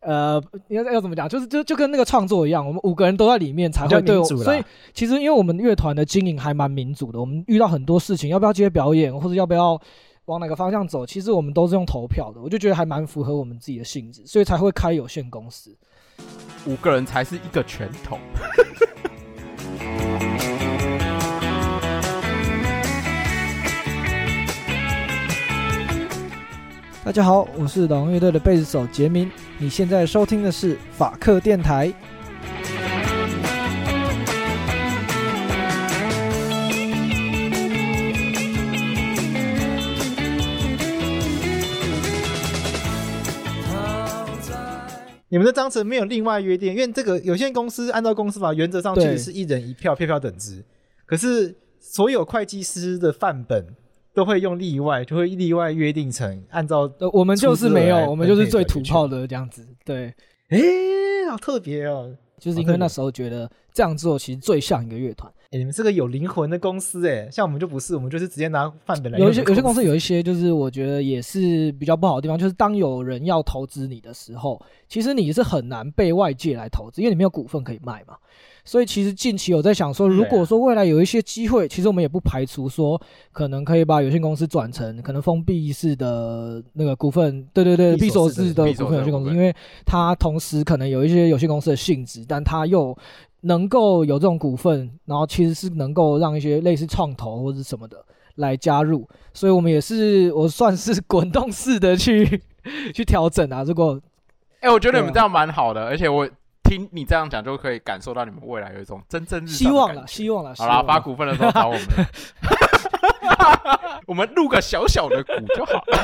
[0.06, 1.28] 呃，要要怎么讲？
[1.28, 4.24] 就是就就跟那个创作一样，我们五个人都在里面才会对我。
[4.24, 4.62] 所以
[4.94, 9.76] 其实因为我们乐团的经营还蛮民主的，我们遇到很多事情，要不要接表演，或者要不要
[10.26, 12.40] 往哪个方向走，其实我们都是用投票的。
[12.40, 15.76] 我就觉得还蛮符合我们自己的性质，所以才会开有限公司。
[16.66, 18.16] 五个人才是一个拳头。
[27.04, 29.28] 大家好，我是老王乐队的贝斯手杰明。
[29.58, 31.90] 你现在收听的是法克电台。
[45.28, 50.62] 你们的章程没有另外约定，因为这个有限公司按照公司法原则上其实是一人一票，票票等值。
[51.06, 53.66] 可是所有会计师的范本。
[54.16, 56.90] 都会用例外，就会例外约定成按照。
[57.12, 59.68] 我们就是没有，我们就是最土炮的这样子。
[59.84, 60.06] 对，
[60.48, 60.58] 哎，
[61.30, 65.30] 好特别哦，就是因为那时候觉得这样做其实最像一个乐团。
[65.50, 69.18] 哎，你们是个有灵魂的公司哎，像我们就不是，我们就是直接拿范本来。
[69.18, 78.16] 有一些有些公司有一些就是我觉得也是比较不好的地方，就是当有人要投资你的时候，其实你是很难被外界来投资，因为你没有股份可以卖嘛。
[78.64, 89.54] 所以其实近期有在想说，如果说未来有一些机会，其实我们也不排除说，可能可以把有限公司转成可能封闭式的那个股份，对对对，闭锁式的股份有限公司，因为
[89.84, 92.96] 它同时可能有一些有限公司的性质，但它又
[93.42, 97.96] 能够有这种股份，然后其实是能够让一些类似创投或者什么的
[98.36, 102.42] 来加入，所以我们也是我算是滚动式的去
[102.94, 103.62] 去调整啊。
[103.62, 104.00] 如果，
[104.60, 106.28] 哎，我觉得你们这样蛮好的，而且我。
[106.68, 110.52] 听你这样讲，就可以感受到你们未来有一种真正日希望了，希望了。
[110.56, 111.82] 好啦，发股份的时候找我们，
[114.08, 115.96] 我们录个小小的股就好了。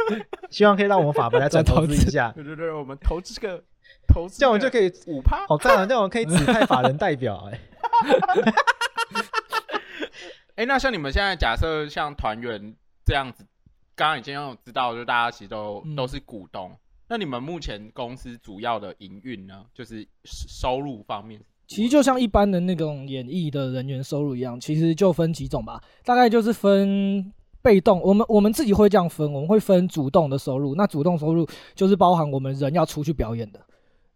[0.48, 2.32] 希望可以让我们法白来转投资一下。
[2.34, 3.62] 对对对，我们投资个
[4.06, 5.86] 投资，这样我们就可以五趴，好赞啊！
[5.86, 7.48] 这样我们可以指派法人代表。
[7.50, 7.60] 哎，
[10.56, 13.44] 哎，那像你们现在假设像团员这样子，
[13.94, 16.70] 刚刚已经有知道，就大家其实都、嗯、都是股东。
[17.08, 33.65] 那你们目前公司主要的营运呢，就是收入方面，其实就像一般的那种演艺的人员收入一样，其实就分几种吧，大概就是分被动，我们我们自己会这样分，我们会分主动的收入，那主动收入就是包含我们人要出去表演的。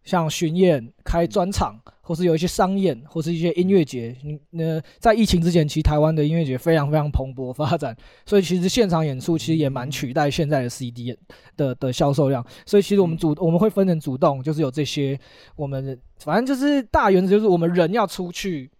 [0.03, 4.15] 像巡演、开专场，或是有一些商演，或是一些音乐节。
[4.23, 11.15] 嗯，那在疫情之前，其实台湾的音乐节非常非常蓬勃发展，所以其实现场演出其实也蛮取代现在的 CD
[11.55, 12.43] 的的销售量。
[12.65, 15.19] 所以其实我们主我们会分成主动，就是有这些，
[15.55, 18.71] 我们反正就是大原则就是我们人要出去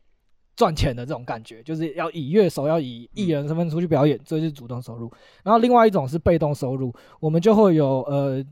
[0.56, 5.12] 赚钱的这种感觉，就是要以乐手要以艺人身份出去表演，这是主动收入。
[5.44, 8.44] 然后另外一种是被动收入，我们就会有呃。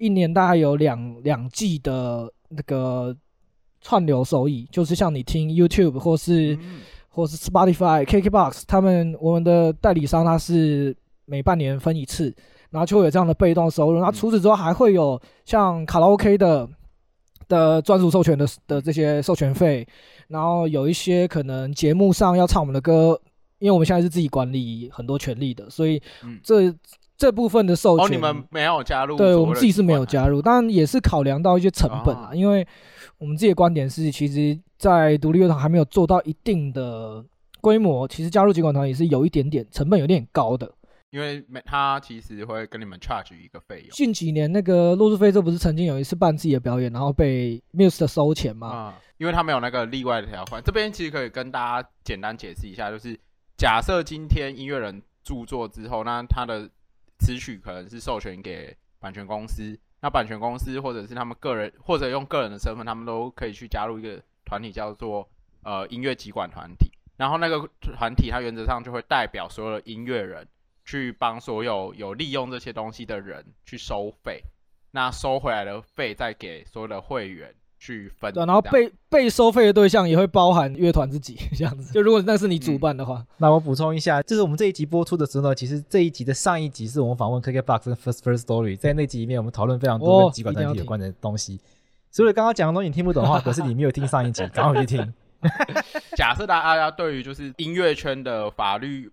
[0.00, 3.14] 一年大概有两两季的那个
[3.82, 12.34] 串流收益，就是像你听 YouTube 或是、嗯、或是 Spotify、KKBox，他们我们的代理商他是每半年分一次，
[12.70, 14.00] 然后就会有这样的被动收入。
[14.00, 16.66] 那除此之外，还会有像卡拉 OK 的
[17.46, 19.86] 的专属授权的的这些授权费，
[20.28, 23.20] 然后有一些可能节目上要唱我们的歌，
[23.58, 26.00] 因为我们现在是自己管理很多权利的，所以
[26.42, 26.74] 这。
[27.20, 29.14] 嗯这部分的授权，哦，你们没有加入？
[29.16, 32.30] 对，我们自己是没有加入，当然也是考量到一些成本啊。
[32.32, 32.66] 因为
[33.18, 37.22] 我们自己的观点是，其实，在独立乐团还没有做到一定的
[37.60, 40.72] 规模，其实加入集管团也是有一点点成本，有点高的。
[41.10, 43.88] 因为他其实会跟你们 charge 一个费用。
[43.90, 48.94] 近几年那个洛斯菲这不是曾经有一次办自己的表演，然后被 Muse 收钱吗？
[48.96, 50.62] 嗯，因为他没有那个例外的条款。
[50.64, 53.18] 这边其实可以跟大家简单解释一下，就是
[53.58, 56.70] 假设今天音乐人著作之后，那他的
[57.20, 65.30] 词曲可能是授权给版权公司，那版权公司或者是他们个人，或者用个人的身份，他们都可以去加入一个团体，叫做
[65.62, 66.90] 呃音乐集管团体。
[67.16, 70.48] 然后那个团体，它原则上就会代表所有的音乐人，
[70.84, 74.42] 去帮所有有利用这些东西的人去收费。
[74.90, 77.54] 那收回来的费再给所有的会员。
[77.80, 81.90] 去分，对，然后被被收费的对象也会包含乐团自己 这样子。
[81.94, 91.58] 就如果那是你主办的话，嗯、那我补充一下，就是我们这一集播出的时候呢，其实这一集的上一集是我们访问 KKBOX 跟 First First Story，在那集里面我们讨论非常多跟集管团体有关的东西。
[92.10, 95.14] 所以刚刚讲的东西你听不懂的话， 可是你没有听上一集，赶快去听。
[96.18, 99.10] 假设大家对于就是音乐圈的法律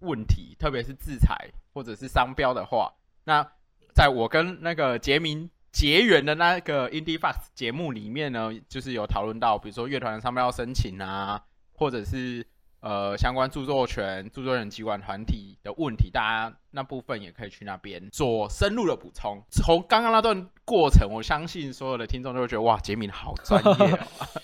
[0.00, 2.92] 问题，特别是制裁或者是商标的话，
[3.22, 3.46] 那
[3.94, 5.48] 在我跟那个杰明。
[5.72, 11.40] 结缘的那个 IndieFox 节目里面呢，就是有讨论到，比如说乐团的商标要申请啊，
[11.72, 12.44] 或者是
[12.80, 19.40] 呃相关著作权、著作权机关团体的问题，大家那部分也可以去那边做深入的补充。
[19.50, 23.98] 从刚刚那段过程，我相信所有的听众都会觉得哇，杰明好专业哦。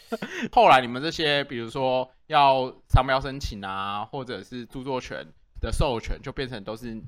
[0.52, 5.26] 后来你们这些，比如说要商标申请啊，或者是著作权
[5.60, 7.02] 的授权，就变成都是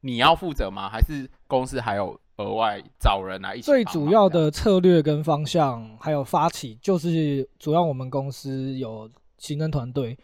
[0.00, 0.88] 你要负责吗？
[0.88, 2.20] 还是公司还有？
[2.40, 3.62] 额外找人来一起。
[3.62, 10.16] 最主要的策略跟方向，还有发起，就是主要我们公司有行政团队，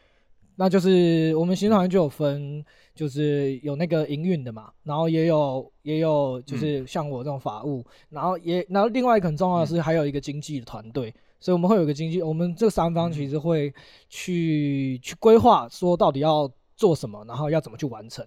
[0.57, 13.73] 那就是我们行政团队就有分，就是有那个营运的嘛，然后也有也有就是像我这种法务，嗯、然后也然后另外一个很重要的是还有一个经济的团队，嗯、所以我们会有一个经济，我们这三方其实会
[14.09, 18.27] 去、嗯、去规划说到底要做什么，然后要怎么去完成。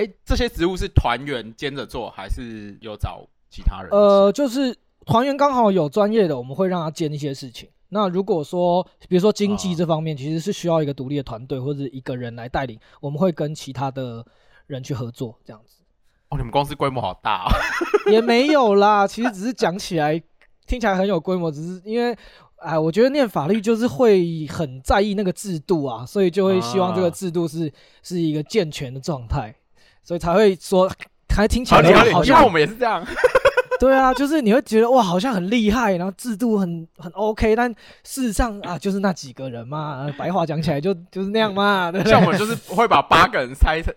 [0.00, 3.90] 哎、欸，这些职务是团员兼着做，还是有找其他人？
[3.90, 7.68] 呃，就是团员刚好有专业的，我们会让他兼一些事情。
[7.90, 14.24] 那如果说，比如说经济这方面，其实是需要一个独立的团队或者一个人来带领，我们会跟其他的
[14.66, 15.82] 人去合作，这样子。
[16.30, 17.50] 哦，你们公司规模好大哦。
[18.10, 20.18] 也没有啦，其实只是讲起来
[20.66, 22.16] 听起来很有规模，只是因为，
[22.56, 29.54] 哎，我觉得念法律就是会很在意那个制度啊，所以就会希望这个制度是、啊、是一个健全的状态。
[30.02, 30.90] 所以才会说，
[31.28, 33.06] 还听起来好像我们也是这样。
[33.80, 37.70] 对啊，就是你会觉得哇，好像很厉害，然后制度很很 OK，但
[38.04, 40.06] 事实上啊，就是那几个人嘛。
[40.18, 41.90] 白话讲起来就就是那样嘛。
[41.90, 43.94] 对对像我们就是会把八个人拆成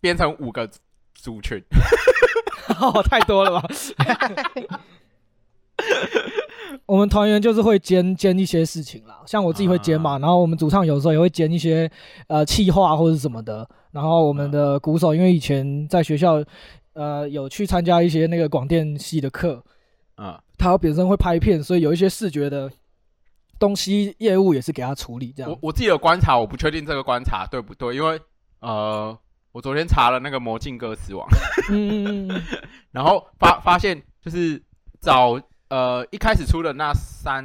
[0.00, 0.66] 编成五个
[1.14, 1.62] 族群，
[2.80, 3.68] 哦，太多了吧？
[6.86, 11.90] 我们团员就是会兼兼一些事情啦，像我自己会兼嘛，啊、然后我们主唱有时候也会兼一些
[12.28, 16.42] 呃气话或者什么的，然后我们的鼓手因为以前在学校
[16.94, 19.62] 呃有去参加一些那个广电系的课，
[20.14, 22.70] 啊，他本身会拍片，所以有一些视觉的
[23.58, 25.52] 东西业务也是给他处理这样。
[25.52, 28.18] 我我自己的观察，我不确定这个观察对不对，因为
[28.60, 29.16] 呃
[29.52, 31.28] 我昨天查了那个魔镜歌词网，
[31.70, 32.28] 嗯，
[32.92, 34.62] 然后发发现就是
[35.02, 35.38] 找。
[35.68, 37.44] 呃，一开始出的那三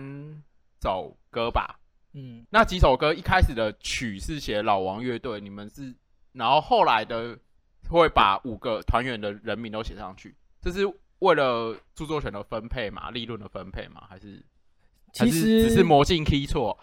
[0.81, 1.79] 首歌吧，
[2.13, 5.93] 嗯，那几首歌一开始的曲是写老王乐队，你们是，
[6.31, 7.37] 然后后来的
[7.89, 10.85] 会把五个团员的人名都写上去，这是
[11.19, 14.43] 为了著作权的分配嘛，利润的分配嘛，还是？
[15.13, 16.77] 其实只是魔镜 key 错，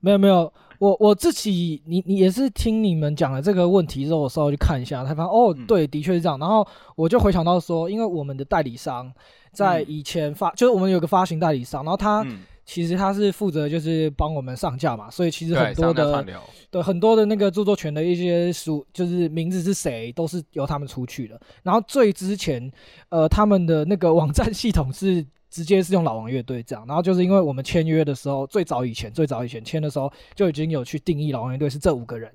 [0.00, 9.12] 没有没有，我我自己，你你也是听你们讲了这个问题之后，我稍微去看一下，才发现哦，对，的确是这样，然后我就回想到说，因为我们的代理商。
[9.52, 12.22] 在以前发，就是我们有个发行代理商，然后他
[12.66, 16.34] 其实他是负责就是帮我们上架嘛，所以其实很多的对，
[16.72, 21.40] 对很多的那个著作权的一些书，就是名字是谁都是由他们出去的。
[21.62, 22.70] 然后最之前，
[23.08, 25.24] 呃，他们的那个网站系统是
[25.56, 26.84] 直接是用老王乐队这样。
[26.86, 32.30] 然后就是因为我们签约的时候，最早以前最早以前签的时候就已经有去定义老王乐队是这五个人，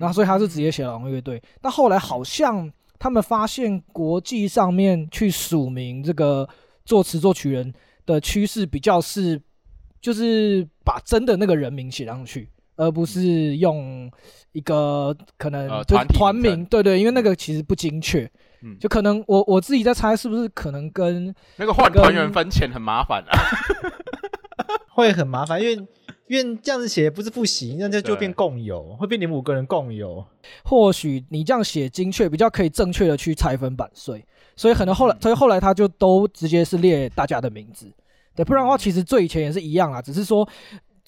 [0.00, 1.42] 然后所以他是直接写老王乐队。
[1.60, 2.72] 但后来好像。
[2.96, 6.48] 他们发现国际上面去署名这个
[6.86, 7.74] 作词作曲人
[8.06, 9.38] 的趋势比较是，
[10.00, 14.10] 就是把真的那个人名写上去，而不是用
[14.52, 16.64] 一个可能团团名。
[16.64, 18.30] 对对，因为那个其实不精确。
[18.64, 23.38] 嗯，就可能我我自己在猜，是不是可能跟那个换团员分钱很麻烦啊？
[24.94, 25.86] 会很麻烦，因为。
[26.26, 30.24] 因为这样子写不是不行，那就就变共有，会变你们五个人共有。
[30.64, 34.24] 或许你这样写精确，比较可以正确的去拆分版税，
[34.56, 37.92] 所以可能后来，嗯、所以后来他就都直接是列大家的名字，
[38.34, 40.48] 对，不然的话其实最以前也是一样啊，只是说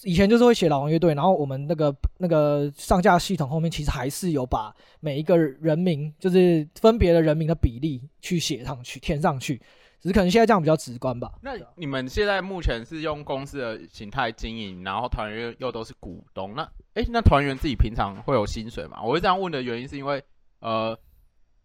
[0.02, 9.61] 以前就是会写老王乐队，然后我们那个那个上架系统后面其实还是有把每一个人名，就是分别的人名的比例去写上去，填上去。
[9.98, 11.32] 只是可能现在这样比较直观吧。
[11.40, 16.54] 那你们现在目前是用公司的形态经营，然后团员又都是股东。
[16.54, 19.02] 那哎、欸，那团员自己平常会有薪水吗？
[19.02, 20.22] 我会这样问的原因是因为，
[20.61, 20.96] 呃，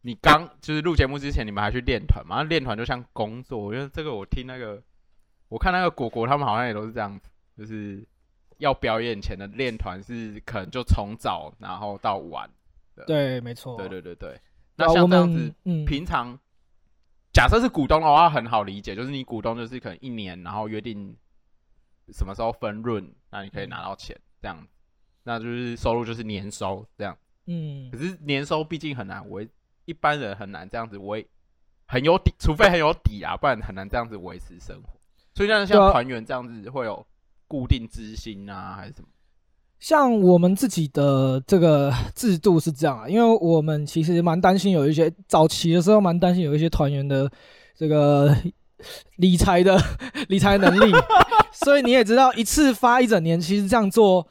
[0.04, 2.41] 你刚就是录节目之前，你们还去练团嘛？
[2.44, 4.82] 练团就像工作，因为这个我听那个，
[5.50, 8.04] 我看那个果果他们好像也都是这样子，就是
[8.62, 12.50] 要表演前的练团是可能就从早然后到晚。
[13.06, 13.76] 对，没错。
[13.76, 14.39] 对对对对。
[14.76, 16.39] 那像这样子，嗯，平常。
[17.34, 21.15] 假设是股东的话，很好理解，就是你股东就是可能一年，然后约定
[22.13, 24.67] 什么时候分润，那你可以拿到钱，这样，
[25.24, 27.17] 那就是收入就是年收这样。
[27.45, 29.47] 嗯，可是年收毕竟很难维，
[29.86, 31.26] 一般人很难这样子维，
[31.88, 35.00] 很有底，除非很有底啊，不然很难这样子维持生活。
[35.34, 37.08] 所以像像团员这样子会有
[37.52, 39.10] 固定资薪啊，还是什么？
[39.77, 47.29] 像我们自己的这个 制度是这样啊，因为我们其实蛮担心有一些早期的时候蛮担心有一些团员的
[47.75, 48.33] 这个
[49.17, 49.77] 理财的
[50.29, 50.93] 理财能力，
[51.52, 54.25] 所以你也知道一次发一整年，其实这样做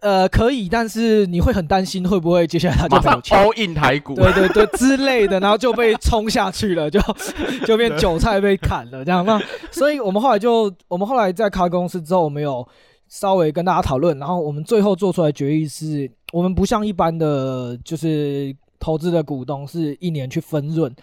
[0.00, 7.00] 呃，可以，但是你会很担心会不会接下来他就没有钱，all in 台股，对对对之类的，然后就被冲下去了，就
[7.66, 9.24] 就变韭菜被砍了这样。
[9.24, 9.40] 那
[9.70, 12.66] 所以我们后来就，我们后来在开公司之后，我们有
[13.08, 20.94] 稍微跟大家讨论，然后我们最后做出来决议是，我们不像一般的就是投资的股东是一年去分润，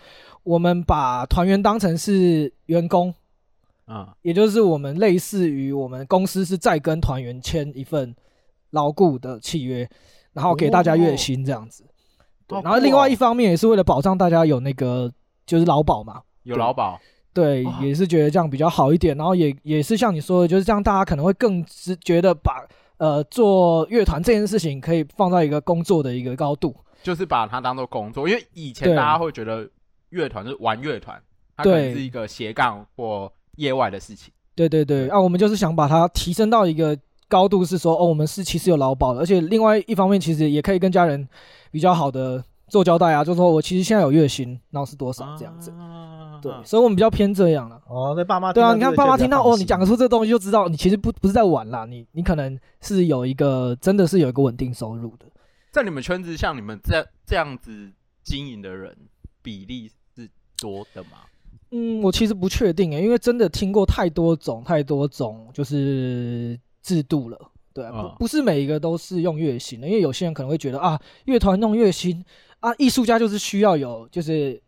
[0.43, 3.13] 我们把团员当成是员工，
[3.85, 8.15] 啊，也就是我们类似于我们公司是在跟团员签一份。
[8.71, 9.87] 牢固的契约，
[10.33, 11.85] 然后给大家月薪这样子，
[12.47, 15.11] 对，然后另外一方面也是为了保障大家有那个
[15.45, 16.99] 就是劳保嘛，有劳保，
[17.33, 22.65] 对，也是觉得这样比较好一点，然后也也是像你说的，就是这样，大家可能会更直觉得把
[22.97, 29.69] 呃做乐团这件事情可以放在一个工作的一个高度，就是把它当做工作，因为以前大家会觉得
[30.09, 31.21] 乐团是玩乐团，
[31.57, 36.97] 它可能是一个斜杠或业外的事情，对对对，啊，我们就是想把它提升到一个。
[37.31, 41.25] 高度是说哦，我们是其实有劳保的，而且另外一方面其实也可以跟家人
[41.71, 47.81] 比较好的做交代啊，就是说我其实现在有月薪，然后是多少这样子，啊、对，所以我们比较偏这样了。
[47.87, 55.25] 哦，对爸妈对啊，你看爸妈听到哦，你讲得出这东西就知道你其实不不是在玩啦，你你可能是有一个真的是有一个稳定收入的。
[55.71, 57.89] 在你们圈子像你们这这样子
[58.25, 58.93] 经营的人
[59.41, 60.29] 比例是
[60.59, 61.19] 多的吗？
[61.71, 66.59] 嗯，我其实不确定诶，因为真的听过太多种太多种，就是。
[66.81, 67.37] 制度了，
[67.73, 72.23] 对啊，不不是每一个都是用月薪的，因为有些人可能会觉得啊，乐团弄月薪
[72.59, 74.61] 啊，艺术家就是需要有就是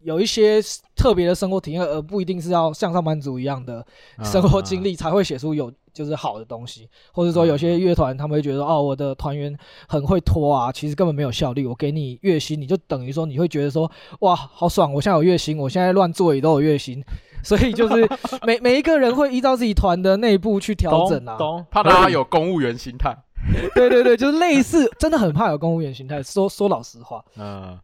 [0.00, 0.60] 有一些
[0.96, 3.84] 特别的生活体验，而不一定是要像上班族一样的
[4.22, 9.56] 生活经历才会写出有就是好的东西，或者说有些乐团他们会觉得哦，我的团员
[9.88, 13.90] 很会拖啊，其实根本没有效率，我给你月薪，你就等于说你会觉得说
[14.20, 17.04] 哇，好爽，我现在有月薪，我现在乱做也都有月薪。
[17.42, 18.08] 所以就是
[18.46, 23.16] 每每一个人会依照自己团的内部去调整啊，懂，怕他有公务员心态。
[23.74, 26.22] 对对对，就是类似，真的很怕有公务员心态。
[26.22, 27.78] 说说老实话，嗯，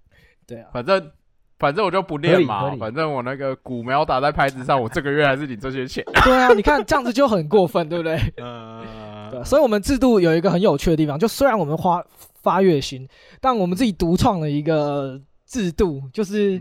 [0.47, 1.11] 对啊，反正
[1.59, 6.05] 反正我就不练嘛，反正我那个鼓没有打在拍子上，我这个月还是领这些钱。
[6.25, 8.19] 对啊，你看这样子就很过分，对不对？
[8.37, 9.45] 嗯，对。
[9.45, 12.05] 所以我们制度有一个很有趣的地方，就虽然我们花
[12.43, 13.09] 发月薪，
[13.41, 15.19] 但我们自己独创了一个
[15.55, 16.61] 制度，就是。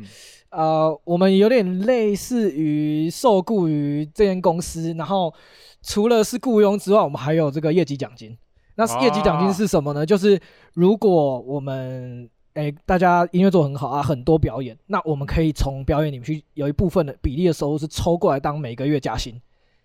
[0.56, 5.34] 呃，我们有点类似于受雇于这间公司，然后
[5.82, 8.38] 除了是雇佣之外，我们还有这个业绩奖金。
[8.76, 10.06] 那业绩奖金是什么呢？
[10.06, 10.40] 就是
[10.76, 19.34] 如果我们诶大家音乐做很好啊，很多表演，那我们可以从表演里面去有一部分的比例的收入是抽过来当每个月加薪。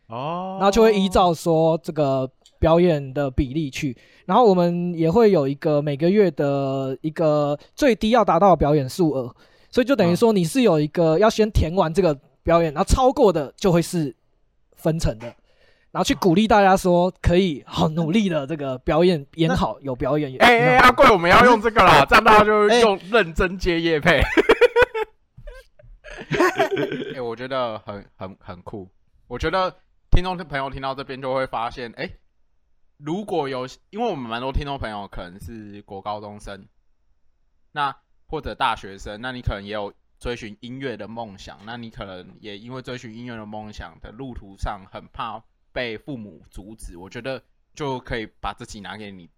[0.09, 3.97] 哦，然后就会依照说这个表演的比例去，
[4.27, 9.35] 然后我们也会有一个每个月的一个最低要达到的表演数额。
[9.71, 14.15] 所以就等于说，你是有一个要先填完这个表演，然后超过的就会是
[14.77, 15.27] 分成的，
[15.91, 20.35] 然后去鼓励大家说可以好努力的这个表演演好，有表演。
[20.39, 24.23] 哎哎，阿贵，我们要用这个啦， 这样大家就用认真接业配。
[27.15, 28.89] 哎，我觉得很很很酷。
[29.27, 29.71] 我觉得
[30.11, 32.11] 听众朋友听到这边就会发现，哎，
[32.99, 36.68] 如果有，因为我们蛮多听众朋友可能是国高中生，
[37.72, 37.96] 那。
[38.30, 45.42] 或者大学生，那你可能也有追寻音乐的梦想，那你可能也因为追寻音乐的梦想的路途上很怕
[45.72, 47.42] 被父母阻止，我觉得
[47.72, 49.30] 就可以把自己拿给你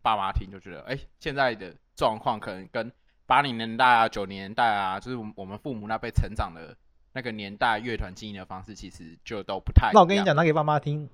[0.00, 2.92] 爸妈听，就觉得哎、现在的状况可能跟
[3.26, 6.76] 八零年代啊、九零年代啊，就是我们父母那辈成长的
[7.12, 9.90] 那个年代乐团经营的方式，其实就都不太。
[9.92, 11.10] 那我跟你讲，拿给爸妈听，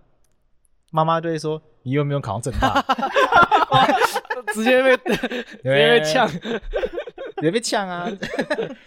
[0.91, 2.85] 妈妈就会说你有没有考上正大？
[4.55, 6.31] 直接被 直接被呛。
[7.39, 8.11] 别被呛啊！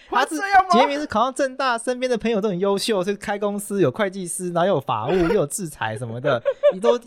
[0.10, 0.36] 他是
[0.72, 6.42] 杰明是考上正大，身边的朋友都很优秀，是开公司有会计师，然后又有法务，又有制裁什么的，
[6.74, 6.98] 你都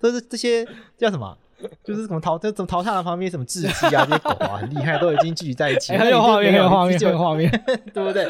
[0.00, 0.66] 都是这些
[0.96, 1.36] 叫什么？
[1.84, 5.94] 就是什么淘，就怎么淘汰的旁边什么雉鸡啊，这些狗啊，很厉害，都已经聚集在一起。
[5.94, 7.50] 很有画面，很有画面，很有画面，
[7.92, 8.26] 对不对？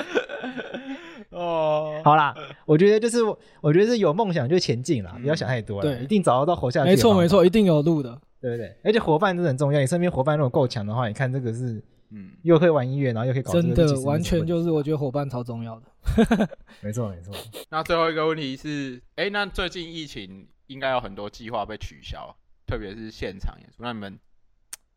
[1.39, 2.35] 哦，好啦，
[2.65, 3.19] 我觉得就是，
[3.61, 6.91] 我觉得是有梦想就前进啦，不要想太多了，对，一定找得到活下去。
[6.91, 8.77] 没错，没错，一定有路的，对不对？
[8.83, 11.83] 而且伙伴真的很重要，你身边伙伴如果够强的话，你看这个是。
[12.11, 16.49] 嗯，又可以玩音乐，然后又可以搞真的，完全就是我觉得伙伴超重要的。
[16.81, 17.35] 没错，没错。
[17.69, 23.79] 那最后一个问题是，哎、欸，那最近疫情应该有很多计划被取消，特别是现场演出。
[23.83, 24.17] 那你们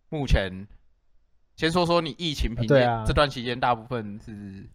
[0.10, 0.68] 目前
[1.56, 4.70] 先说说你疫情评鉴、啊、这段期间，大部分是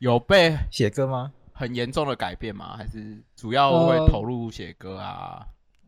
[0.00, 1.32] 有被写歌吗？
[1.52, 2.76] 很严重的改变吗？
[2.76, 5.46] 还是主要会投入写歌啊、呃？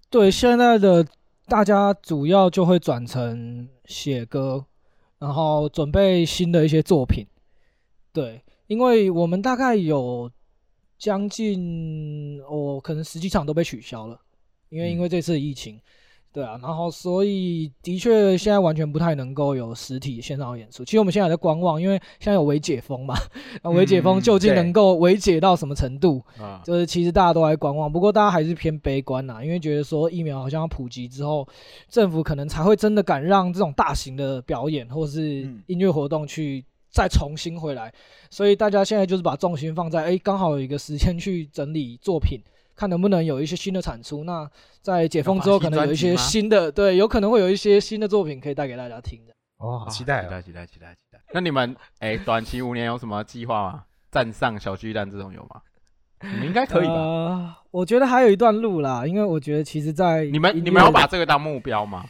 [0.08, 1.04] 对，现在的
[1.46, 4.64] 大家主要就会转成写歌。
[5.18, 7.24] 然后准备新的一些作品，
[8.12, 10.28] 对，因为我们大概有
[10.98, 14.20] 将近哦，可能十几场都被取消了，
[14.68, 15.80] 因为因为这次疫情，
[16.32, 20.82] 对啊，然后所以的确现在完全不太能够有实体线上演出。
[20.82, 23.14] 其实我们现在也在观望，因为现在有微解封嘛，
[23.62, 26.24] 那微解封究竟能够微解到什么程度？
[26.38, 31.46] 啊、就是其实大家都在观望，不过大家还是偏悲观呐，因为觉得说疫苗好像要普及之后，
[31.90, 37.92] 政府可能才会真的敢让这种大型的表演或是音乐活动去再重新回来。
[38.30, 42.40] 所以大家现在就是把重心放在，哎，刚好有一个时间去整理作品。
[42.82, 44.24] 看能不能有一些新的产出。
[44.24, 49.32] 那在解封之后，可能有一些新的，对，有可能会有一些新的作品可以带给大家听的。
[49.58, 51.20] 哦，期待，期待，期待，期待，期待。
[51.32, 53.84] 那你们，哎，短期五年有什么计划吗？
[54.10, 55.60] 站上小巨蛋这种有吗？
[56.22, 56.94] 你们应该可以吧？
[56.94, 62.04] 呃，我觉得还有一段路啦，因为我觉得其实，在你们，你们要把这个当目标吗？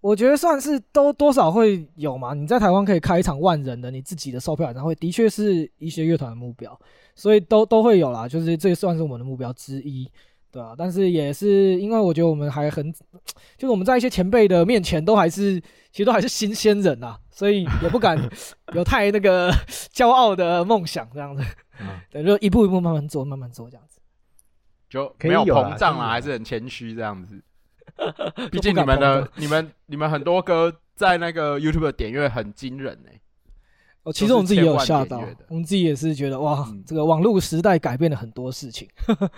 [0.00, 2.34] 我觉得算是都多少会有嘛。
[2.34, 6.78] 你在台湾可以开一场万人的你自己的售票演唱会，的确是一些乐团的目标。
[7.14, 10.08] 所以都都会有啦，就是这算是我们的目标之一，
[10.52, 12.92] 对啊，但是也是因为我觉得我们还很，
[13.58, 18.16] 就是我们在一些前辈的面前都还是，其实都还是新鲜人呐，所以也不敢
[18.72, 19.50] 有太那个
[19.92, 21.42] 骄傲的梦想这样子，
[22.08, 24.00] 对，就一步一步慢慢做，慢慢做这样子，
[24.88, 27.42] 就没有膨胀啦，还是很谦虚这样子。
[28.50, 33.20] 毕竟你们的、你们、你们很多歌在那个 YouTube 的点阅很惊人呢、欸。
[34.04, 38.88] 哦，其实我们自己也有吓到，我们自己也是觉得哇，嗯、这个网络时代改变了很多事情。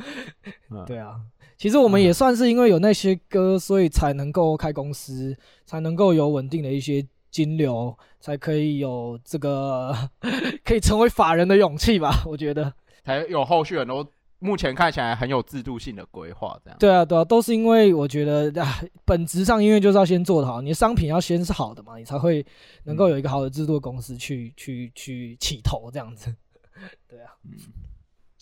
[0.87, 1.17] 对啊，
[1.57, 9.97] 其实我们也算是因为有那些歌，所以才能够开公司，才能够有稳定的一些金流，才可以有这个
[10.65, 12.23] 可以成为法人的勇气吧？
[12.27, 14.07] 我觉得才有后续很多。
[14.41, 16.79] 目前看起来很有制度性的规划，这样。
[16.79, 22.45] 对啊，对啊，都是因为我觉得啊，本质上音乐就是要先做得好，你的商品要先是好的嘛，你才会
[22.85, 26.35] 能够有一个好的制度的公司去、嗯、去去起头这样子。
[27.07, 27.53] 对啊，嗯，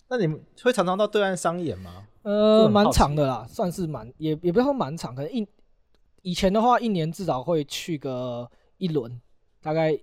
[0.07, 2.07] 那你们会常常到对岸商演吗？
[2.23, 5.47] 呃，蛮长的啦，算是蛮也也不要说蛮长，可能一
[6.21, 9.21] 以前的话，一年至少会去个一轮，
[9.61, 9.99] 大概。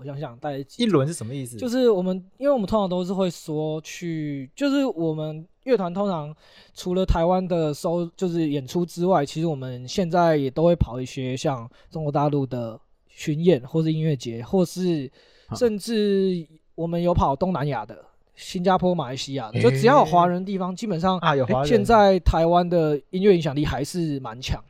[0.00, 1.58] 我想想，大概一轮是什么意思？
[1.58, 6.34] 就是我们，因为我们通常都是会说去，就是我们乐团通常
[6.72, 15.10] 除了台湾的收，就是演出之外，其实我们现在也都会跑一些像中国大陆的巡演，或是音乐节，或是
[15.54, 18.02] 甚至我们有跑东南亚的，
[18.34, 24.58] 新加坡、马来西亚的，就只要有华人地方，基本上啊，有华人，现在台湾的音乐影响力还是蛮强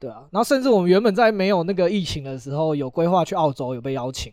[0.00, 4.32] 对啊，然后甚至我们原本在没有那个疫情的时候，有规划去澳洲，有被邀请，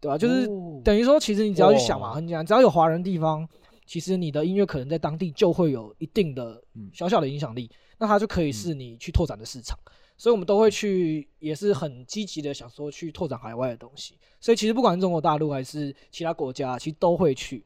[0.00, 0.18] 对吧、啊？
[0.18, 0.48] 就是
[0.82, 3.46] 等于说，其实你只要去想嘛，很简单，只要有华人地方，
[3.84, 6.62] 其实你的音乐可能在当地就会有一定的
[6.92, 9.78] 小小的影响力，那它就可以是你去拓展的市场。
[10.16, 14.14] 所以我们都会去，也是很积极的想说去拓展海外的东西。
[14.40, 17.62] 所以其实不管是中国大陆还是其他国家，其实都会去。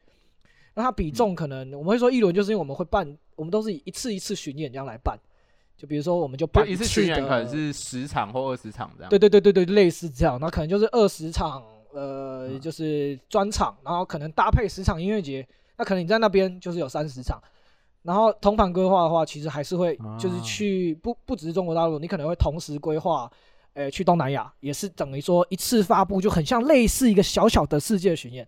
[0.74, 5.18] 那它比重可能我们会说一轮，就是因为我们会办，我们都是以一次一次巡演这样来办。
[5.82, 9.10] 就比如说，我们就办一次巡演，可能是十场或二十场这样。
[9.10, 10.38] 对对对对对，类似这样。
[10.40, 11.60] 那可能就是二十场，
[11.92, 15.44] 呃，嗯、就是专场，然后可能搭配十场音乐节。
[15.76, 17.42] 那可能你在那边就是有三十场。
[18.02, 23.28] 然后同盘规划的话，其实还是会就是去不不只是中国大陆，你可能会同时规划，
[23.72, 28.46] 呃，去东南亚，也是等于说一次发布，就很像类似一个小小的世界巡演。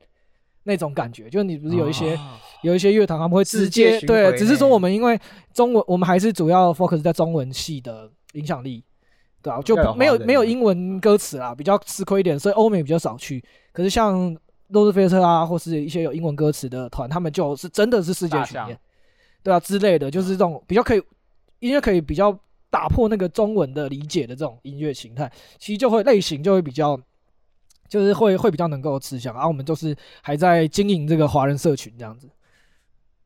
[0.64, 5.18] 那种感觉，就是你不是有一些、哦、有一些乐团他们会直接对，只是说我们因为
[5.52, 8.82] 中文，我们还是主要 focus 在中文系的影响力，
[9.42, 13.44] 对啊，就没有没有英文歌词啦，比较吃亏一点，所以欧美比较少去。
[13.72, 14.36] 可是像
[14.68, 18.78] 洛斯菲特啊，或是一些有英文歌词的团，他们就是真的是世界巡演，
[19.42, 21.02] 对啊之类的，就是这种比较可以
[21.60, 22.36] 音乐可以比较
[22.70, 26.98] 打破那个中文的理解的这种音乐形态，其实就会类型就会比较。
[27.94, 32.28] 就是会会比较能够吃香，然后我们就是还在经营这个华人社群这样子。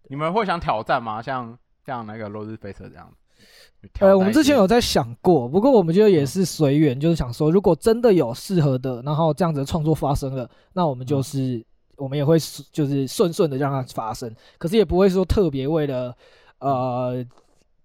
[0.08, 1.22] 你们会想挑战吗？
[1.22, 3.88] 像像那个 Roseface 这样子？
[4.00, 11.64] 呃，我们之前有在想过，不过我们觉得也是随缘，就是想说，如果真的有适合的，然后这样子的创作发生了，那我们就是
[11.96, 12.36] 我们也会
[12.70, 16.14] 就是顺顺的让它发生，可是也不会说特别为了
[16.58, 17.24] 呃。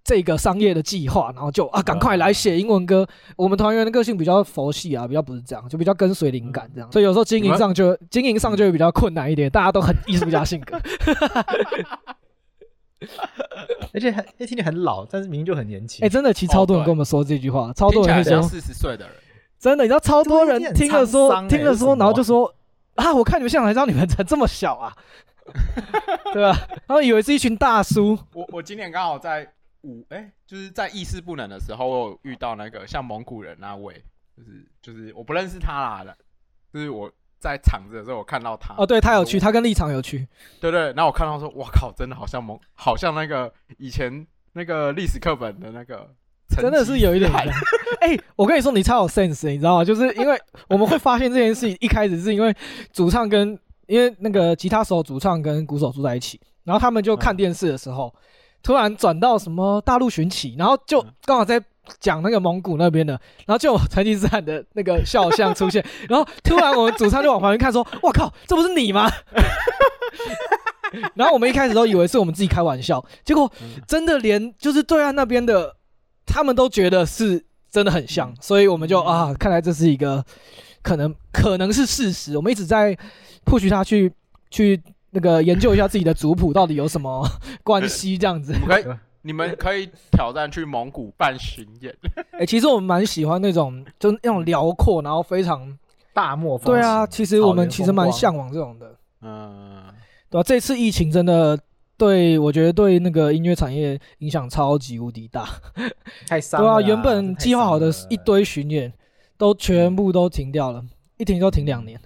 [0.04, 3.08] 这个商业的计划，然后就啊，赶快来写英文歌。
[3.38, 6.92] 我们团员的个性比较佛系啊，比较不是这样，就比较跟随灵感这样。
[6.92, 9.50] 所以有时候经营上就经营上就会比较困难一点。
[9.50, 10.78] 大家都很艺术家性格，
[13.94, 16.06] 而且还听起来很老，但是明明就很年轻。
[16.06, 19.16] 哎，真的，其实超多人跟我们说这句话，超多人会说四十岁的人，
[19.58, 22.54] 真的，你知道超多人听了说听了说，然后就说
[22.96, 24.94] 啊，我看你们现场才知道你们才这么小啊，
[26.34, 26.68] 对吧？
[26.88, 28.20] 然后以为是一群大叔。
[28.34, 29.48] 我我今年刚好在。
[29.84, 33.94] 五哎、欸，就是在意识不能的时候，我有遇到那个像蒙古人那位，
[34.36, 36.16] 就是就是我不认识他啦，
[36.74, 38.74] 就是我在场子的时候我看到他。
[38.78, 40.20] 哦，对，他有去，他跟立场有去。
[40.60, 46.10] 对，对对，然后我看到说，哇靠，真的好像蒙，好像那个以前那个历史课本的那个
[46.50, 47.42] 真的是有一点像。
[48.00, 49.84] 哎、欸，我跟你说，你超有 sense，你知道吗？
[49.86, 52.56] 就是因为我们会发现这件事情，一开始是因为
[52.92, 53.58] 主唱跟
[53.88, 58.22] 因为那个吉他手、主唱跟鼓手住在一起，然后他们就看电视的时候，嗯、
[58.64, 61.62] 突然转到什么大陆寻奇，然后就刚好在
[62.00, 63.14] 讲那个蒙古那边的，
[63.46, 69.12] 然后就有成吉思汗的那个肖像出现， 然后突然我们主唱就往旁边看，说：“我靠，这不是你吗？”
[71.14, 73.52] 然后我们一开始都以为是我们自己开玩笑，结果
[73.88, 75.76] 真的连就是对岸那边的。
[76.26, 80.24] 他们都觉得是真的很像，所以我们就啊，看来这是一个
[80.82, 82.38] 可能可能是事实。
[82.38, 82.98] 我们一直在
[83.46, 84.10] push 他去
[84.50, 84.82] 去
[85.14, 87.26] 那个研究一下自己的族谱到底有什么
[87.64, 88.54] 关系，这样子。
[88.66, 88.84] 可以，
[89.22, 91.96] 你们可以挑战去蒙古办巡演。
[92.32, 95.78] 哎、欸，其实我们蛮喜欢那种，就那种辽阔，然后非常
[96.14, 96.74] 大漠风。
[96.74, 98.96] 对啊，其实我们其实蛮向往这种的。
[99.22, 99.86] 嗯，
[100.30, 101.58] 对啊，这次疫情真的。
[101.96, 105.48] 对，我觉得对那个音乐产业影响超级无敌大，
[106.28, 106.68] 太 伤了。
[106.82, 108.92] 对啊，原本计划好的一堆巡演
[109.38, 110.84] 都全部都停掉了，
[111.24, 111.98] 一停就停两年，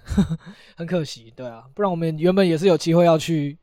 [0.76, 1.32] 很可惜。
[1.34, 3.58] 对啊，不然我们原本也是有机会要去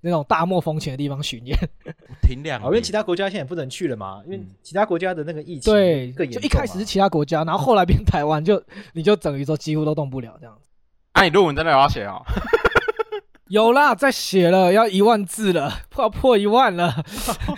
[0.00, 1.58] 那种大漠风情的地方巡演，
[2.22, 2.66] 停两年。
[2.66, 10.68] 因为其他国家现在也不能去了嘛，因为其他国家的那个疫情对，就一开始是其他国家，然后后来变台湾，就你就等于说几乎都动不了这样子。
[11.14, 12.22] 哎、啊，你论文真的有要写哦？
[13.52, 17.04] 有啦，在写了，要一万字了， 破破一万了。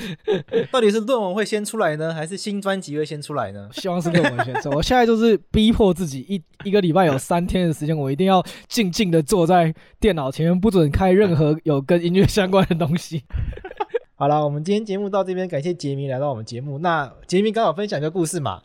[0.72, 3.68] 到底是论文会先出来呢，还是新专辑会先出来呢？
[3.74, 4.70] 希望是论文先出。
[4.70, 13.22] 我现在就是逼迫自己一，一 一个礼拜有三天的时间，我一定要静静的坐在电脑前面，不准开任何有跟音乐相关的东西。
[14.16, 16.80] 好了，我们今天节目到这边，感谢杰明来到我们节目。
[16.80, 18.60] 那杰明刚好分享一个故事嘛，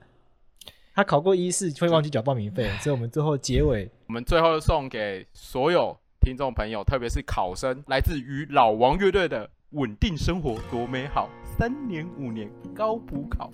[0.95, 5.95] 他考过一试会忘记缴报名费，所以我们最后结尾，我们最后送给所有。
[6.21, 13.51] 听众朋友，特别是考生，来自于老王乐队的《稳定生活多美好》，三年五年高补考，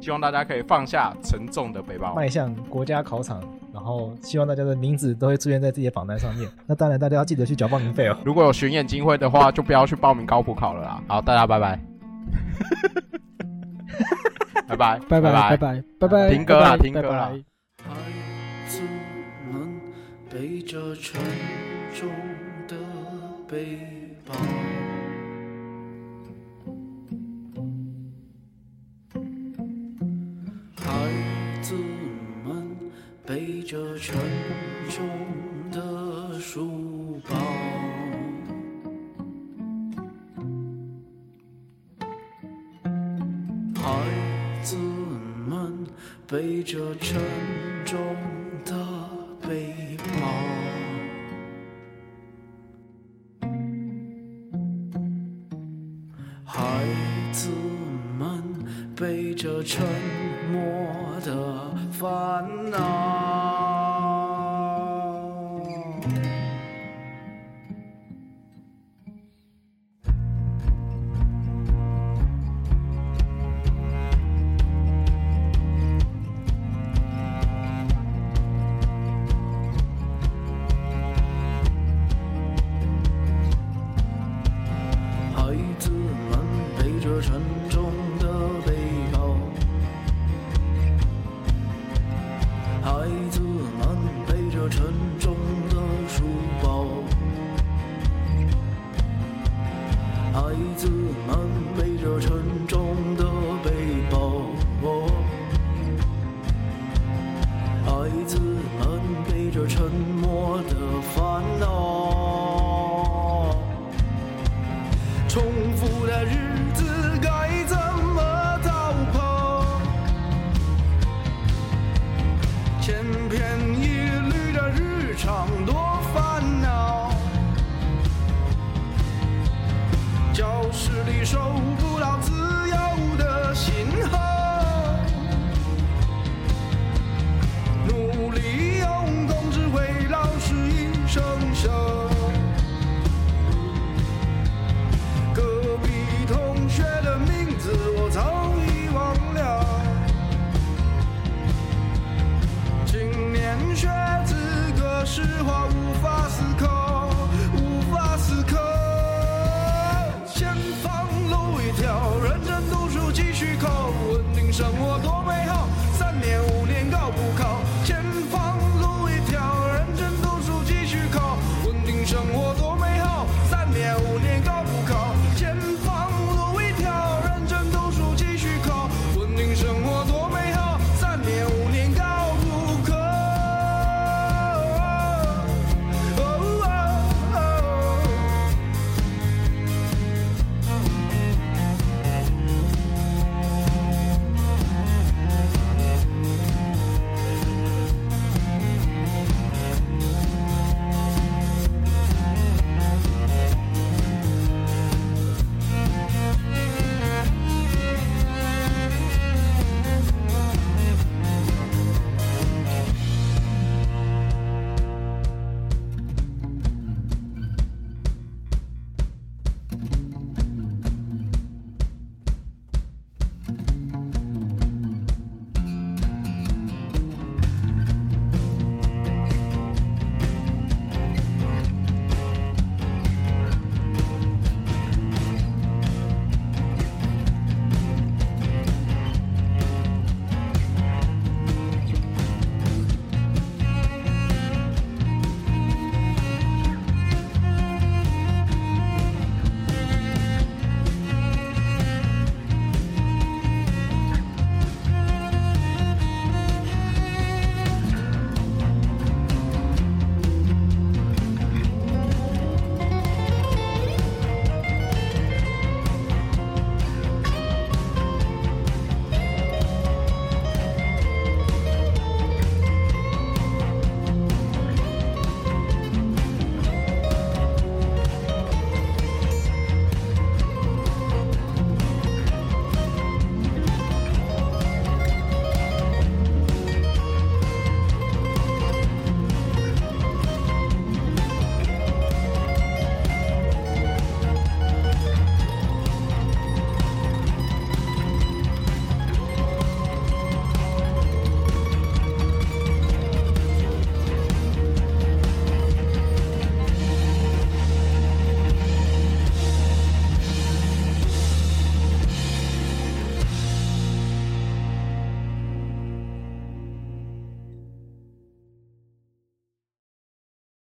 [0.00, 3.40] 希望大家可以放下沉重的背包，迈向国家考场。
[3.72, 6.50] 然后，希望大家的名字都会出现在自己的榜单上面。
[6.66, 8.18] 那当然，大家要记得去缴报名费哦。
[8.24, 11.02] 如果有巡演机会的话，就不要去报名高补考了啦。
[11.06, 11.78] 好，大家拜拜，
[14.66, 17.38] 拜拜，拜拜，拜拜，拜拜，停歌啦，停歌了。
[21.98, 22.08] 重
[22.68, 22.76] 的
[23.48, 23.76] 背
[24.24, 24.32] 包，
[30.76, 31.10] 孩
[31.60, 31.74] 子
[32.44, 32.76] 们
[33.26, 34.16] 背着沉
[34.88, 35.08] 重
[35.72, 37.34] 的书包，
[43.74, 43.82] 孩
[44.62, 44.76] 子
[45.48, 45.84] 们
[46.28, 47.20] 背着沉
[47.84, 47.98] 重